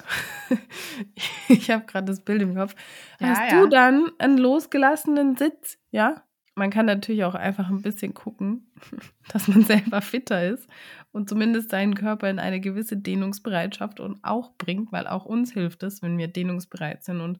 [1.50, 2.76] ich habe gerade das Bild im Kopf,
[3.20, 3.62] ja, hast ja.
[3.62, 6.24] du dann einen losgelassenen Sitz, ja?
[6.60, 8.72] man kann natürlich auch einfach ein bisschen gucken,
[9.34, 10.68] dass man selber fitter ist
[11.12, 15.84] und zumindest seinen Körper in eine gewisse Dehnungsbereitschaft und auch bringt, weil auch uns hilft
[15.84, 17.40] es, wenn wir dehnungsbereit sind und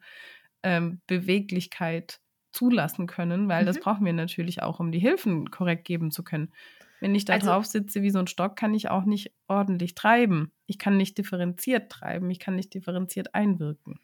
[0.64, 2.20] ähm, Beweglichkeit
[2.52, 3.68] zulassen können, weil mhm.
[3.68, 6.52] das brauchen wir natürlich auch, um die Hilfen korrekt geben zu können.
[7.00, 9.96] Wenn ich da also, drauf sitze wie so ein Stock, kann ich auch nicht ordentlich
[9.96, 10.52] treiben.
[10.66, 14.00] Ich kann nicht differenziert treiben, ich kann nicht differenziert einwirken.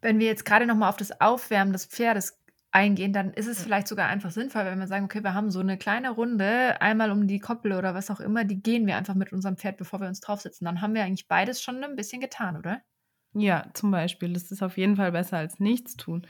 [0.00, 2.38] Wenn wir jetzt gerade noch mal auf das Aufwärmen des Pferdes
[2.72, 5.60] eingehen, dann ist es vielleicht sogar einfach sinnvoll, wenn wir sagen, okay, wir haben so
[5.60, 9.14] eine kleine Runde, einmal um die Koppel oder was auch immer, die gehen wir einfach
[9.14, 10.64] mit unserem Pferd, bevor wir uns draufsetzen.
[10.64, 12.82] Dann haben wir eigentlich beides schon ein bisschen getan, oder?
[13.34, 14.32] Ja, zum Beispiel.
[14.32, 16.26] Das ist auf jeden Fall besser als nichts tun.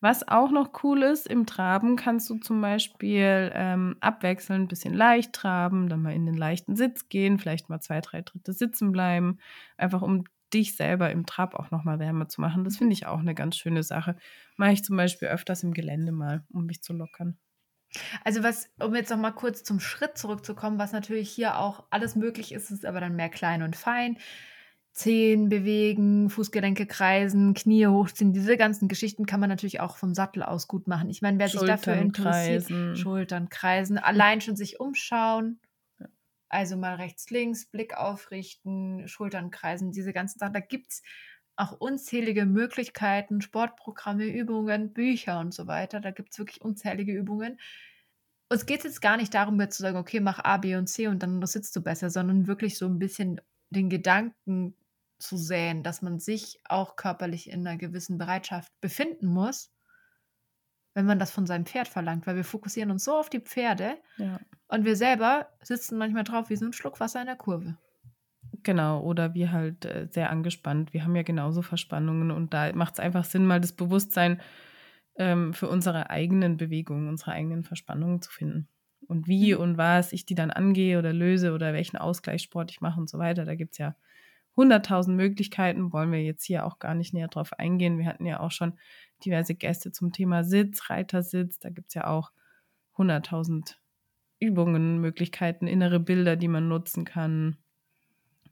[0.00, 4.94] Was auch noch cool ist, im Traben kannst du zum Beispiel ähm, abwechselnd ein bisschen
[4.94, 8.92] leicht traben, dann mal in den leichten Sitz gehen, vielleicht mal zwei, drei Dritte sitzen
[8.92, 9.38] bleiben,
[9.78, 10.24] einfach um
[10.56, 12.64] dich selber im Trab auch nochmal wärmer zu machen.
[12.64, 12.78] Das mhm.
[12.78, 14.16] finde ich auch eine ganz schöne Sache.
[14.56, 17.36] Mache ich zum Beispiel öfters im Gelände mal, um mich zu lockern.
[18.24, 22.16] Also was, um jetzt noch mal kurz zum Schritt zurückzukommen, was natürlich hier auch alles
[22.16, 24.18] möglich ist, ist aber dann mehr klein und fein.
[24.92, 30.42] Zehen bewegen, Fußgelenke kreisen, Knie hochziehen, diese ganzen Geschichten kann man natürlich auch vom Sattel
[30.42, 31.10] aus gut machen.
[31.10, 32.96] Ich meine, wer sich dafür interessiert, kreisen.
[32.96, 35.60] Schultern kreisen, allein schon sich umschauen,
[36.48, 40.54] also mal rechts, links, Blick aufrichten, Schultern kreisen, diese ganzen Sachen.
[40.54, 41.02] Da gibt es
[41.56, 46.00] auch unzählige Möglichkeiten, Sportprogramme, Übungen, Bücher und so weiter.
[46.00, 47.58] Da gibt es wirklich unzählige Übungen.
[48.50, 50.86] uns geht es jetzt gar nicht darum, jetzt zu sagen, okay, mach A, B und
[50.88, 53.40] C und dann sitzt du besser, sondern wirklich so ein bisschen
[53.70, 54.76] den Gedanken
[55.18, 59.72] zu säen, dass man sich auch körperlich in einer gewissen Bereitschaft befinden muss,
[60.94, 63.98] wenn man das von seinem Pferd verlangt, weil wir fokussieren uns so auf die Pferde
[64.16, 64.40] Ja.
[64.68, 67.76] Und wir selber sitzen manchmal drauf wie so ein Schluck Wasser in der Kurve.
[68.62, 70.92] Genau, oder wir halt äh, sehr angespannt.
[70.92, 74.40] Wir haben ja genauso Verspannungen und da macht es einfach Sinn, mal das Bewusstsein
[75.16, 78.68] ähm, für unsere eigenen Bewegungen, unsere eigenen Verspannungen zu finden.
[79.08, 79.60] Und wie Mhm.
[79.60, 83.18] und was ich die dann angehe oder löse oder welchen Ausgleichssport ich mache und so
[83.18, 83.44] weiter.
[83.44, 83.96] Da gibt es ja
[84.56, 87.98] hunderttausend Möglichkeiten, wollen wir jetzt hier auch gar nicht näher drauf eingehen.
[87.98, 88.78] Wir hatten ja auch schon
[89.24, 91.58] diverse Gäste zum Thema Sitz, Reitersitz.
[91.58, 92.32] Da gibt es ja auch
[92.96, 93.80] hunderttausend
[94.38, 97.56] Übungen, Möglichkeiten, innere Bilder, die man nutzen kann.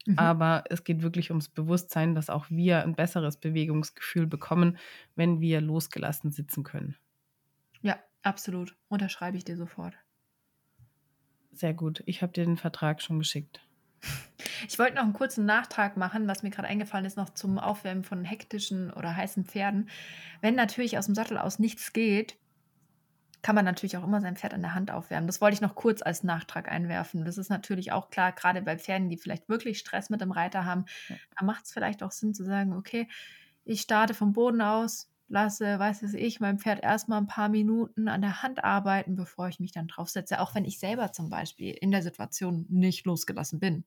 [0.05, 0.19] Mhm.
[0.19, 4.77] Aber es geht wirklich ums Bewusstsein, dass auch wir ein besseres Bewegungsgefühl bekommen,
[5.15, 6.95] wenn wir losgelassen sitzen können.
[7.81, 8.75] Ja, absolut.
[8.87, 9.95] Unterschreibe ich dir sofort.
[11.51, 12.03] Sehr gut.
[12.05, 13.61] Ich habe dir den Vertrag schon geschickt.
[14.67, 18.03] Ich wollte noch einen kurzen Nachtrag machen, was mir gerade eingefallen ist, noch zum Aufwärmen
[18.03, 19.89] von hektischen oder heißen Pferden.
[20.41, 22.37] Wenn natürlich aus dem Sattel aus nichts geht,
[23.45, 25.27] kann man natürlich auch immer sein Pferd an der Hand aufwärmen.
[25.27, 27.25] Das wollte ich noch kurz als Nachtrag einwerfen.
[27.25, 30.65] Das ist natürlich auch klar, gerade bei Pferden, die vielleicht wirklich Stress mit dem Reiter
[30.65, 31.17] haben, Ja.
[31.37, 33.07] da macht es vielleicht auch Sinn zu sagen, okay,
[33.63, 38.07] ich starte vom Boden aus, lasse, weiß es ich, mein Pferd erstmal ein paar Minuten
[38.07, 41.75] an der Hand arbeiten, bevor ich mich dann draufsetze, auch wenn ich selber zum Beispiel
[41.79, 43.85] in der Situation nicht losgelassen bin.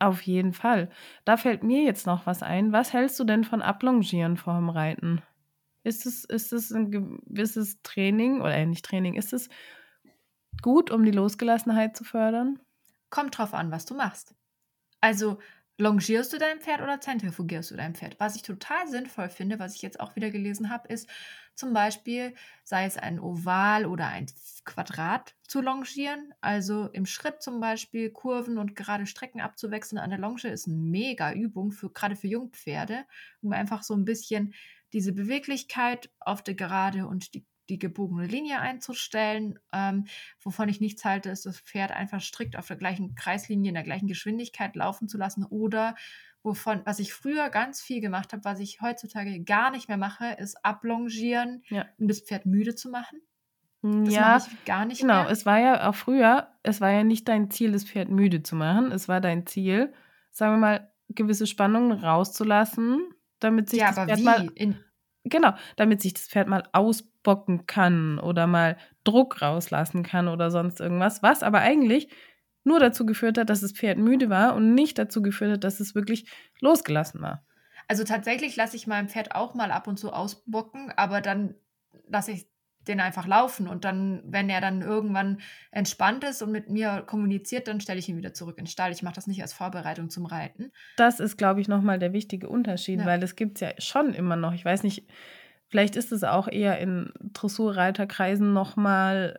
[0.00, 0.90] Auf jeden Fall.
[1.24, 2.72] Da fällt mir jetzt noch was ein.
[2.72, 5.22] Was hältst du denn von Ablongieren vor dem Reiten?
[5.88, 9.14] Ist es, ist es ein gewisses Training oder äh, nicht Training?
[9.14, 9.48] Ist es
[10.60, 12.58] gut, um die Losgelassenheit zu fördern?
[13.08, 14.34] Kommt drauf an, was du machst.
[15.00, 15.38] Also
[15.78, 18.20] longierst du dein Pferd oder zentrifugierst du dein Pferd?
[18.20, 21.08] Was ich total sinnvoll finde, was ich jetzt auch wieder gelesen habe, ist
[21.54, 22.34] zum Beispiel,
[22.64, 24.26] sei es ein Oval oder ein
[24.66, 26.34] Quadrat zu longieren.
[26.42, 30.76] Also im Schritt zum Beispiel Kurven und gerade Strecken abzuwechseln an der Longe ist eine
[30.76, 33.06] mega Übung, für, gerade für Jungpferde,
[33.40, 34.52] um einfach so ein bisschen
[34.92, 39.58] diese Beweglichkeit auf der Gerade und die, die gebogene Linie einzustellen.
[39.72, 40.06] Ähm,
[40.40, 43.84] wovon ich nichts halte, ist das Pferd einfach strikt auf der gleichen Kreislinie, in der
[43.84, 45.44] gleichen Geschwindigkeit laufen zu lassen.
[45.44, 45.94] Oder
[46.42, 50.32] wovon, was ich früher ganz viel gemacht habe, was ich heutzutage gar nicht mehr mache,
[50.38, 51.86] ist ablongieren, Ja.
[51.98, 53.20] um das Pferd müde zu machen.
[53.82, 55.22] Das ja, mache ich gar nicht genau.
[55.22, 55.30] mehr.
[55.30, 58.56] Es war ja auch früher, es war ja nicht dein Ziel, das Pferd müde zu
[58.56, 58.90] machen.
[58.90, 59.92] Es war dein Ziel,
[60.30, 63.00] sagen wir mal, gewisse Spannungen rauszulassen,
[63.40, 64.48] damit sich ja, das Pferd mal
[65.24, 70.80] Genau, damit sich das Pferd mal ausbocken kann oder mal Druck rauslassen kann oder sonst
[70.80, 72.08] irgendwas, was aber eigentlich
[72.64, 75.80] nur dazu geführt hat, dass das Pferd müde war und nicht dazu geführt hat, dass
[75.80, 76.30] es wirklich
[76.60, 77.44] losgelassen war.
[77.88, 81.54] also tatsächlich lasse ich meinem Pferd auch mal ab und zu ausbocken, aber dann
[82.06, 82.48] lasse ich
[82.88, 87.68] den einfach laufen und dann, wenn er dann irgendwann entspannt ist und mit mir kommuniziert,
[87.68, 88.90] dann stelle ich ihn wieder zurück in den Stall.
[88.92, 90.72] Ich mache das nicht als Vorbereitung zum Reiten.
[90.96, 93.06] Das ist, glaube ich, nochmal der wichtige Unterschied, Ja.
[93.06, 95.06] weil es gibt ja schon immer noch, ich weiß nicht,
[95.68, 99.38] vielleicht ist es auch eher in Dressurreiterkreisen nochmal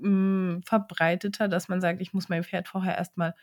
[0.00, 3.34] mm, verbreiteter, dass man sagt, ich muss mein Pferd vorher erstmal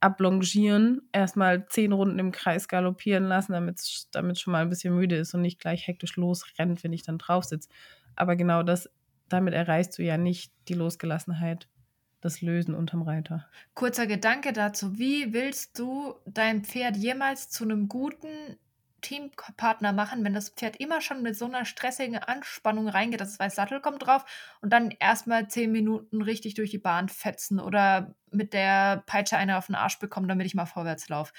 [0.00, 4.08] ablongieren, erstmal zehn Runden im Kreis galoppieren lassen, damit es
[4.40, 7.44] schon mal ein bisschen müde ist und nicht gleich hektisch losrennt, wenn ich dann drauf
[7.44, 7.70] sitze.
[8.16, 8.90] Aber genau das,
[9.28, 11.68] damit erreichst du ja nicht die Losgelassenheit,
[12.20, 13.46] das Lösen unterm Reiter.
[13.74, 14.98] Kurzer Gedanke dazu.
[14.98, 18.58] Wie willst du dein Pferd jemals zu einem guten
[19.00, 23.38] Teampartner machen, wenn das Pferd immer schon mit so einer stressigen Anspannung reingeht, dass es
[23.38, 24.24] weiß, Sattel kommt drauf
[24.62, 29.58] und dann erstmal zehn Minuten richtig durch die Bahn fetzen oder mit der Peitsche eine
[29.58, 31.34] auf den Arsch bekommen, damit ich mal vorwärts laufe.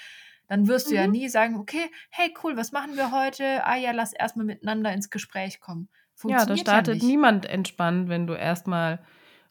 [0.48, 1.12] Dann wirst du ja Mhm.
[1.12, 3.66] nie sagen, okay, hey cool, was machen wir heute?
[3.66, 5.90] Ah ja, lass erstmal miteinander ins Gespräch kommen.
[6.24, 7.04] Ja, da Funktioniert startet nicht.
[7.04, 9.00] niemand entspannt, wenn du erstmal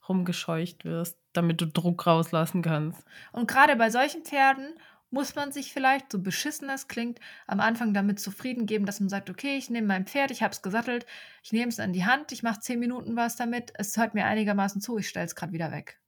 [0.08, 3.04] rumgescheucht wirst, damit du Druck rauslassen kannst.
[3.32, 4.74] Und gerade bei solchen Pferden
[5.10, 9.08] muss man sich vielleicht, so beschissen es klingt, am Anfang damit zufrieden geben, dass man
[9.08, 11.06] sagt, okay, ich nehme mein Pferd, ich habe es gesattelt,
[11.42, 14.26] ich nehme es in die Hand, ich mache zehn Minuten was damit, es hört mir
[14.26, 16.00] einigermaßen zu, ich stelle es gerade wieder weg.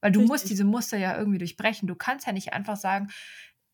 [0.00, 0.32] Weil du Richtig.
[0.32, 1.88] musst diese Muster ja irgendwie durchbrechen.
[1.88, 3.08] Du kannst ja nicht einfach sagen,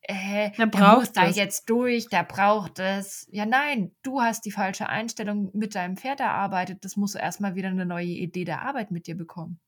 [0.02, 3.28] äh, braucht muss da jetzt durch, der braucht es.
[3.30, 6.84] Ja, nein, du hast die falsche Einstellung mit deinem Pferd erarbeitet.
[6.84, 9.60] Das musst du erstmal wieder eine neue Idee der Arbeit mit dir bekommen.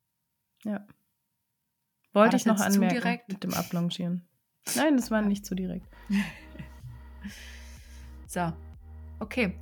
[0.64, 0.86] Ja.
[2.12, 3.28] Wollte ich noch anmerken direkt?
[3.28, 4.26] mit dem Ablongieren.
[4.76, 5.86] Nein, das war nicht zu direkt.
[8.32, 8.50] So,
[9.20, 9.58] okay.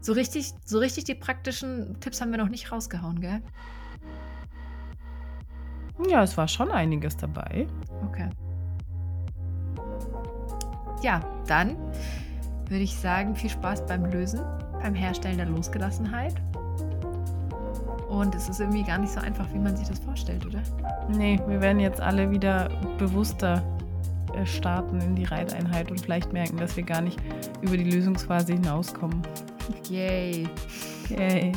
[0.00, 3.42] So richtig, so richtig die praktischen Tipps haben wir noch nicht rausgehauen, gell?
[6.08, 7.66] Ja, es war schon einiges dabei.
[8.06, 8.30] Okay.
[11.02, 11.76] Ja, dann
[12.68, 14.40] würde ich sagen, viel Spaß beim Lösen,
[14.80, 16.34] beim Herstellen der Losgelassenheit.
[18.08, 20.62] Und es ist irgendwie gar nicht so einfach, wie man sich das vorstellt, oder?
[21.08, 23.62] Nee, wir werden jetzt alle wieder bewusster
[24.34, 27.18] äh, starten in die Reiteinheit und vielleicht merken, dass wir gar nicht
[27.62, 29.22] über die Lösungsphase hinauskommen.
[29.88, 30.48] Yay.
[31.08, 31.52] Yay.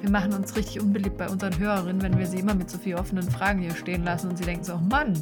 [0.00, 2.98] Wir machen uns richtig unbeliebt bei unseren Hörerinnen, wenn wir sie immer mit so vielen
[2.98, 5.12] offenen Fragen hier stehen lassen und sie denken so, oh Mann,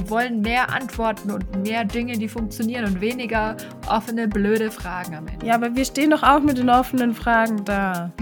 [0.00, 3.56] wir wollen mehr Antworten und mehr Dinge, die funktionieren und weniger
[3.88, 5.46] offene, blöde Fragen am Ende.
[5.46, 8.10] Ja, aber wir stehen doch auch mit den offenen Fragen da.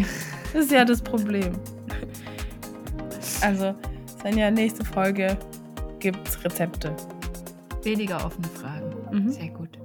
[0.54, 1.52] Das ist ja das Problem.
[3.42, 3.74] Also,
[4.18, 5.36] Svenja, nächste Folge
[5.98, 6.96] gibt's Rezepte.
[7.82, 8.94] Weniger offene Fragen.
[9.12, 9.30] Mhm.
[9.30, 9.77] Sehr gut.